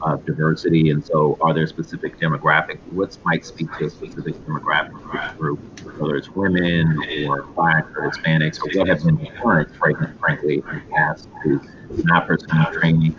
uh, 0.02 0.18
diversity. 0.26 0.90
And 0.90 1.06
so, 1.06 1.38
are 1.42 1.54
there 1.54 1.68
specific 1.68 2.20
demographic? 2.20 2.80
What 2.92 3.18
might 3.26 3.46
speak 3.46 3.68
to 3.80 3.86
a 3.86 3.90
specific 3.90 4.36
demographic 4.46 5.38
group, 5.38 5.60
whether 5.98 6.16
it's 6.16 6.30
women 6.30 6.98
or 7.28 7.44
Black 7.56 7.86
or 7.98 8.10
Hispanics, 8.10 8.60
or 8.60 8.78
what 8.78 8.88
have 8.88 9.04
been 9.04 9.18
current, 9.42 9.70
frankly, 10.20 10.56
in 10.56 10.76
the 10.76 10.82
past 10.92 11.30
to 11.44 11.62
not 12.04 12.28
pursuing 12.28 12.66
training, 12.74 13.16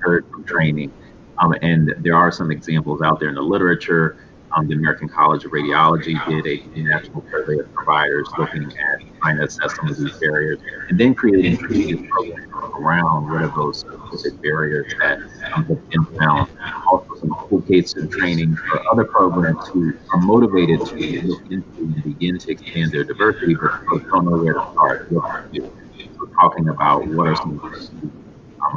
heard 0.00 0.26
from 0.30 0.44
training. 0.44 0.92
Um, 1.38 1.54
and 1.62 1.94
there 1.98 2.14
are 2.14 2.30
some 2.30 2.50
examples 2.50 3.00
out 3.00 3.18
there 3.18 3.30
in 3.30 3.34
the 3.34 3.42
literature. 3.42 4.18
Um, 4.56 4.66
the 4.66 4.74
American 4.74 5.08
College 5.08 5.44
of 5.44 5.52
Radiology 5.52 6.16
did 6.28 6.46
a 6.46 6.80
national 6.80 7.24
survey 7.30 7.58
of 7.60 7.72
providers 7.72 8.28
looking 8.38 8.64
at 8.64 9.18
trying 9.20 9.36
to 9.36 9.44
assess 9.44 9.76
some 9.76 9.88
of 9.88 9.96
these 9.96 10.16
barriers 10.18 10.58
and 10.88 10.98
then 10.98 11.14
creating 11.14 11.56
programs 11.58 12.46
around 12.78 13.30
what 13.30 13.42
are 13.42 13.52
those 13.54 13.80
specific 13.80 14.40
barriers 14.42 14.92
that 15.00 15.18
um, 15.54 15.64
have 15.66 15.88
been 15.90 16.04
found. 16.18 16.48
Also, 16.90 17.14
some 17.20 17.62
case 17.62 17.94
and 17.94 18.10
training 18.10 18.56
for 18.56 18.82
other 18.90 19.04
programs 19.04 19.68
who 19.68 19.92
are 20.12 20.20
motivated 20.20 20.84
to 20.86 21.22
look 21.26 21.42
into 21.50 21.68
and 21.78 22.02
begin 22.02 22.38
to 22.38 22.50
expand 22.50 22.90
their 22.90 23.04
diversity, 23.04 23.54
but 23.54 24.08
don't 24.08 24.24
know 24.24 24.38
where 24.42 24.54
to 24.54 24.68
start. 24.72 25.08
So, 25.10 26.26
talking 26.40 26.68
about 26.68 27.06
what 27.06 27.28
are 27.28 27.36
some 27.36 27.58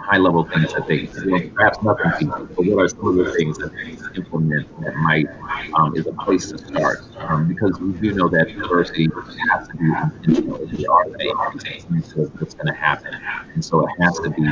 high 0.04 0.18
level 0.18 0.44
things 0.44 0.74
that 0.74 0.86
they, 0.86 1.10
well, 1.30 1.42
perhaps 1.56 1.82
nothing 1.82 2.12
people, 2.20 2.46
but 2.46 2.66
what 2.66 2.84
are 2.84 2.90
some 2.90 3.08
of 3.08 3.16
the 3.16 3.32
things 3.34 3.58
that 3.58 3.72
they 3.74 3.92
implement 4.18 4.68
that 4.82 4.96
might 4.98 5.28
um, 5.76 5.96
is 5.96 6.06
a 6.08 6.14
place 6.14 6.52
to 6.52 6.58
start? 6.58 7.00
Um, 7.18 7.48
because 7.48 7.80
we 7.80 7.94
do 7.94 8.14
know 8.14 8.28
that 8.30 8.48
diversity 8.48 9.08
has 9.52 9.68
to 9.70 9.78
be 9.78 9.86
intentional. 9.86 10.62
If 10.64 10.74
we 10.74 10.86
are 10.86 11.06
what's 11.10 12.54
going 12.54 12.68
to 12.68 12.74
happen, 12.74 13.16
and 13.54 13.64
so 13.64 13.86
it 13.88 13.92
has 14.02 14.20
to 14.20 14.30
be 14.30 14.46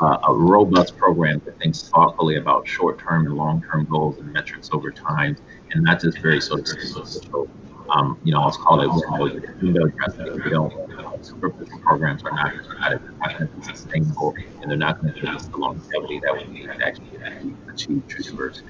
uh, 0.00 0.18
a 0.28 0.34
robust 0.34 0.96
program 0.96 1.40
that 1.44 1.58
thinks 1.58 1.88
thoughtfully 1.88 2.36
about 2.36 2.66
short-term 2.66 3.26
and 3.26 3.36
long-term 3.36 3.86
goals 3.90 4.18
and 4.18 4.32
metrics 4.32 4.70
over 4.72 4.90
time, 4.90 5.36
and 5.70 5.84
not 5.84 6.00
just 6.00 6.18
very 6.18 6.40
sort 6.40 6.68
of 6.68 7.48
um, 7.90 8.18
you 8.24 8.32
know, 8.32 8.44
let's 8.44 8.56
call 8.56 8.80
it 8.80 9.62
window, 9.62 9.86
dressing. 9.88 10.26
If 10.26 10.44
we 10.44 10.50
don't, 10.50 10.72
superficial 11.24 11.78
programs 11.80 12.22
are 12.24 12.30
not, 12.30 12.54
not, 12.78 13.18
not 13.18 13.38
going 13.38 13.48
to 13.48 13.56
be 13.56 13.62
sustainable 13.62 14.34
and 14.60 14.70
they're 14.70 14.78
not 14.78 15.00
going 15.00 15.14
to 15.14 15.20
give 15.20 15.30
us 15.30 15.46
the 15.46 15.56
longevity 15.56 16.20
that 16.20 16.36
we 16.36 16.52
need 16.52 16.66
to 16.66 16.86
actually 16.86 17.18
achieve 17.68 18.02
true 18.08 18.24
diversity. 18.24 18.68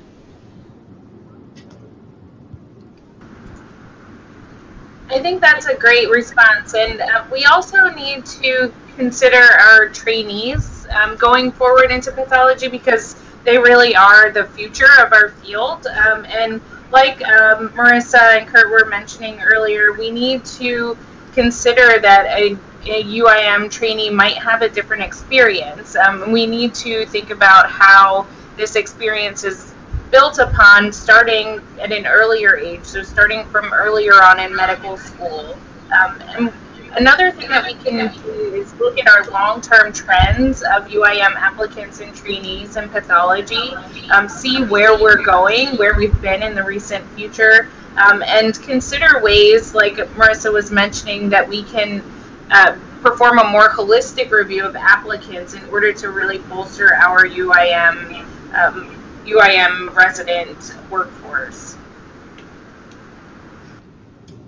I 5.10 5.18
think 5.18 5.40
that's 5.40 5.66
a 5.66 5.74
great 5.74 6.08
response. 6.08 6.74
And 6.74 7.00
uh, 7.00 7.24
we 7.32 7.44
also 7.44 7.88
need 7.90 8.24
to 8.26 8.72
consider 8.96 9.42
our 9.42 9.88
trainees 9.88 10.86
um, 10.90 11.16
going 11.16 11.50
forward 11.50 11.90
into 11.90 12.12
pathology 12.12 12.68
because 12.68 13.16
they 13.44 13.58
really 13.58 13.96
are 13.96 14.30
the 14.30 14.44
future 14.46 14.88
of 15.00 15.12
our 15.12 15.30
field. 15.42 15.86
Um, 15.86 16.24
and 16.26 16.60
like 16.90 17.24
um, 17.26 17.70
Marissa 17.70 18.38
and 18.38 18.46
Kurt 18.46 18.70
were 18.70 18.88
mentioning 18.88 19.40
earlier, 19.40 19.92
we 19.92 20.10
need 20.10 20.44
to 20.46 20.96
consider 21.34 22.00
that 22.00 22.26
a, 22.26 22.56
a 22.84 23.04
UIM 23.04 23.70
trainee 23.70 24.10
might 24.10 24.36
have 24.36 24.62
a 24.62 24.68
different 24.68 25.02
experience. 25.02 25.96
Um, 25.96 26.32
we 26.32 26.46
need 26.46 26.74
to 26.76 27.06
think 27.06 27.30
about 27.30 27.70
how 27.70 28.26
this 28.56 28.76
experience 28.76 29.44
is 29.44 29.72
built 30.10 30.38
upon 30.38 30.92
starting 30.92 31.60
at 31.80 31.92
an 31.92 32.06
earlier 32.06 32.56
age, 32.56 32.84
so 32.84 33.02
starting 33.02 33.44
from 33.46 33.72
earlier 33.72 34.14
on 34.14 34.40
in 34.40 34.54
medical 34.54 34.96
school. 34.96 35.56
Um, 35.96 36.20
and 36.22 36.52
Another 36.96 37.30
thing 37.30 37.48
that 37.50 37.64
we 37.64 37.74
can 37.74 38.12
do 38.24 38.30
is 38.54 38.74
look 38.74 38.98
at 38.98 39.08
our 39.08 39.24
long-term 39.30 39.92
trends 39.92 40.62
of 40.62 40.88
UIM 40.88 41.34
applicants 41.36 42.00
and 42.00 42.14
trainees 42.14 42.76
in 42.76 42.88
pathology, 42.88 43.74
um, 44.12 44.28
see 44.28 44.64
where 44.64 45.00
we're 45.00 45.22
going, 45.22 45.76
where 45.76 45.94
we've 45.94 46.20
been 46.20 46.42
in 46.42 46.54
the 46.54 46.64
recent 46.64 47.06
future, 47.10 47.68
um, 47.96 48.24
and 48.26 48.60
consider 48.62 49.22
ways, 49.22 49.72
like 49.72 49.94
Marissa 50.16 50.52
was 50.52 50.72
mentioning, 50.72 51.28
that 51.28 51.48
we 51.48 51.62
can 51.62 52.02
uh, 52.50 52.76
perform 53.02 53.38
a 53.38 53.44
more 53.44 53.68
holistic 53.68 54.32
review 54.32 54.66
of 54.66 54.74
applicants 54.74 55.54
in 55.54 55.64
order 55.66 55.92
to 55.92 56.10
really 56.10 56.38
bolster 56.38 56.94
our 56.94 57.24
UIM 57.24 58.26
um, 58.54 58.96
UIM 59.24 59.94
resident 59.94 60.74
workforce. 60.90 61.76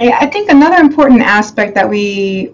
I 0.00 0.26
think 0.26 0.50
another 0.50 0.76
important 0.76 1.20
aspect 1.20 1.74
that 1.74 1.88
we 1.88 2.52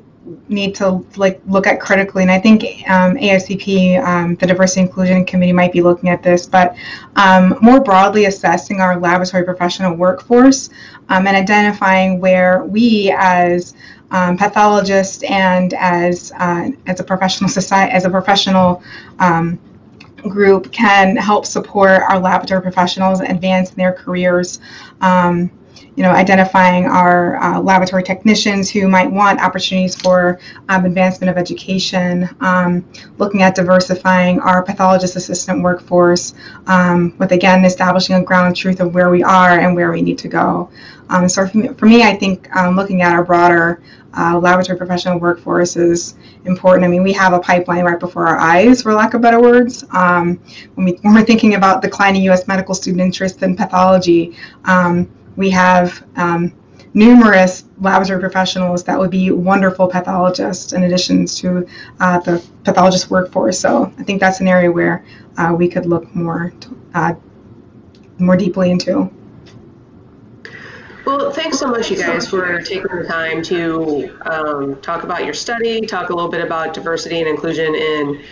need 0.48 0.74
to 0.74 1.04
like 1.16 1.40
look 1.46 1.66
at 1.66 1.80
critically, 1.80 2.22
and 2.22 2.30
I 2.30 2.38
think 2.38 2.62
um, 2.90 3.16
AICP, 3.16 4.04
um, 4.04 4.36
the 4.36 4.46
Diversity 4.46 4.82
Inclusion 4.82 5.24
Committee, 5.24 5.52
might 5.52 5.72
be 5.72 5.80
looking 5.80 6.10
at 6.10 6.22
this, 6.22 6.46
but 6.46 6.76
um, 7.16 7.56
more 7.62 7.80
broadly 7.80 8.26
assessing 8.26 8.80
our 8.80 8.98
laboratory 8.98 9.44
professional 9.44 9.94
workforce 9.94 10.70
um, 11.08 11.26
and 11.26 11.36
identifying 11.36 12.20
where 12.20 12.64
we 12.64 13.14
as 13.16 13.74
um, 14.10 14.36
pathologists 14.36 15.22
and 15.24 15.74
as 15.74 16.32
uh, 16.38 16.70
as 16.86 17.00
a 17.00 17.04
professional 17.04 17.48
society, 17.48 17.92
as 17.92 18.04
a 18.04 18.10
professional 18.10 18.82
um, 19.18 19.58
group, 20.22 20.72
can 20.72 21.16
help 21.16 21.46
support 21.46 22.02
our 22.08 22.18
laboratory 22.18 22.62
professionals 22.62 23.20
advance 23.20 23.70
in 23.70 23.76
their 23.76 23.92
careers. 23.92 24.60
Um, 25.00 25.50
you 25.96 26.02
know, 26.02 26.10
identifying 26.10 26.86
our 26.86 27.36
uh, 27.42 27.60
laboratory 27.60 28.02
technicians 28.02 28.70
who 28.70 28.88
might 28.88 29.10
want 29.10 29.40
opportunities 29.40 29.94
for 29.94 30.38
um, 30.68 30.84
advancement 30.84 31.30
of 31.30 31.36
education, 31.36 32.28
um, 32.40 32.88
looking 33.18 33.42
at 33.42 33.54
diversifying 33.54 34.40
our 34.40 34.62
pathologist 34.62 35.16
assistant 35.16 35.62
workforce, 35.62 36.34
um, 36.66 37.16
with 37.18 37.32
again 37.32 37.64
establishing 37.64 38.16
a 38.16 38.22
ground 38.22 38.54
truth 38.54 38.80
of 38.80 38.94
where 38.94 39.10
we 39.10 39.22
are 39.22 39.58
and 39.58 39.74
where 39.74 39.90
we 39.90 40.02
need 40.02 40.18
to 40.18 40.28
go. 40.28 40.70
Um, 41.10 41.28
so 41.28 41.46
for 41.46 41.86
me, 41.86 42.02
I 42.02 42.14
think 42.14 42.54
um, 42.54 42.76
looking 42.76 43.02
at 43.02 43.12
our 43.12 43.24
broader 43.24 43.82
uh, 44.16 44.38
laboratory 44.38 44.76
professional 44.76 45.18
workforce 45.18 45.76
is 45.76 46.14
important. 46.44 46.84
I 46.84 46.88
mean, 46.88 47.02
we 47.02 47.12
have 47.12 47.32
a 47.32 47.40
pipeline 47.40 47.84
right 47.84 48.00
before 48.00 48.26
our 48.26 48.38
eyes, 48.38 48.82
for 48.82 48.94
lack 48.94 49.14
of 49.14 49.20
better 49.20 49.40
words. 49.40 49.84
Um, 49.92 50.40
when, 50.74 50.86
we, 50.86 50.92
when 51.02 51.14
we're 51.14 51.24
thinking 51.24 51.54
about 51.54 51.82
declining 51.82 52.22
U.S. 52.24 52.48
medical 52.48 52.74
student 52.74 53.00
interest 53.00 53.42
in 53.42 53.56
pathology, 53.56 54.36
um, 54.64 55.10
we 55.38 55.48
have 55.50 56.04
um, 56.16 56.52
numerous 56.94 57.64
laboratory 57.80 58.18
professionals 58.18 58.82
that 58.82 58.98
would 58.98 59.10
be 59.10 59.30
wonderful 59.30 59.86
pathologists 59.86 60.72
in 60.72 60.82
addition 60.82 61.24
to 61.26 61.66
uh, 62.00 62.18
the 62.18 62.44
pathologist 62.64 63.08
workforce. 63.08 63.58
So 63.58 63.92
I 63.98 64.02
think 64.02 64.20
that's 64.20 64.40
an 64.40 64.48
area 64.48 64.70
where 64.70 65.04
uh, 65.36 65.54
we 65.56 65.68
could 65.68 65.86
look 65.86 66.12
more 66.12 66.52
uh, 66.92 67.14
more 68.18 68.36
deeply 68.36 68.72
into. 68.72 69.08
Well, 71.06 71.30
thanks 71.30 71.58
so 71.58 71.68
much, 71.68 71.88
you 71.88 71.96
guys, 71.96 72.28
for 72.28 72.60
taking 72.60 72.94
the 72.94 73.04
time 73.04 73.40
to 73.44 74.18
um, 74.28 74.80
talk 74.82 75.04
about 75.04 75.24
your 75.24 75.34
study, 75.34 75.80
talk 75.86 76.10
a 76.10 76.14
little 76.14 76.30
bit 76.30 76.44
about 76.44 76.74
diversity 76.74 77.20
and 77.20 77.28
inclusion 77.28 77.74
in 77.76 78.24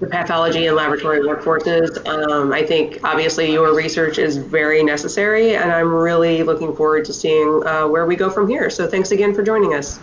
the 0.00 0.06
pathology 0.06 0.66
and 0.66 0.76
laboratory 0.76 1.20
workforces. 1.20 2.06
Um, 2.06 2.52
I 2.52 2.62
think 2.62 3.00
obviously 3.02 3.50
your 3.50 3.74
research 3.74 4.18
is 4.18 4.36
very 4.36 4.82
necessary, 4.82 5.56
and 5.56 5.72
I'm 5.72 5.92
really 5.92 6.42
looking 6.42 6.74
forward 6.74 7.04
to 7.06 7.12
seeing 7.12 7.62
uh, 7.66 7.88
where 7.88 8.06
we 8.06 8.14
go 8.14 8.30
from 8.30 8.48
here. 8.48 8.70
So 8.70 8.86
thanks 8.86 9.10
again 9.10 9.34
for 9.34 9.42
joining 9.42 9.74
us. 9.74 9.98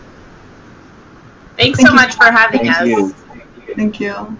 Thanks 1.55 1.77
Thank 1.77 1.87
so 1.87 1.93
you. 1.93 1.95
much 1.95 2.15
for 2.15 2.25
having 2.25 2.65
Thank 2.65 2.77
us. 2.77 2.87
You. 2.87 3.09
Thank 3.75 3.99
you. 3.99 4.37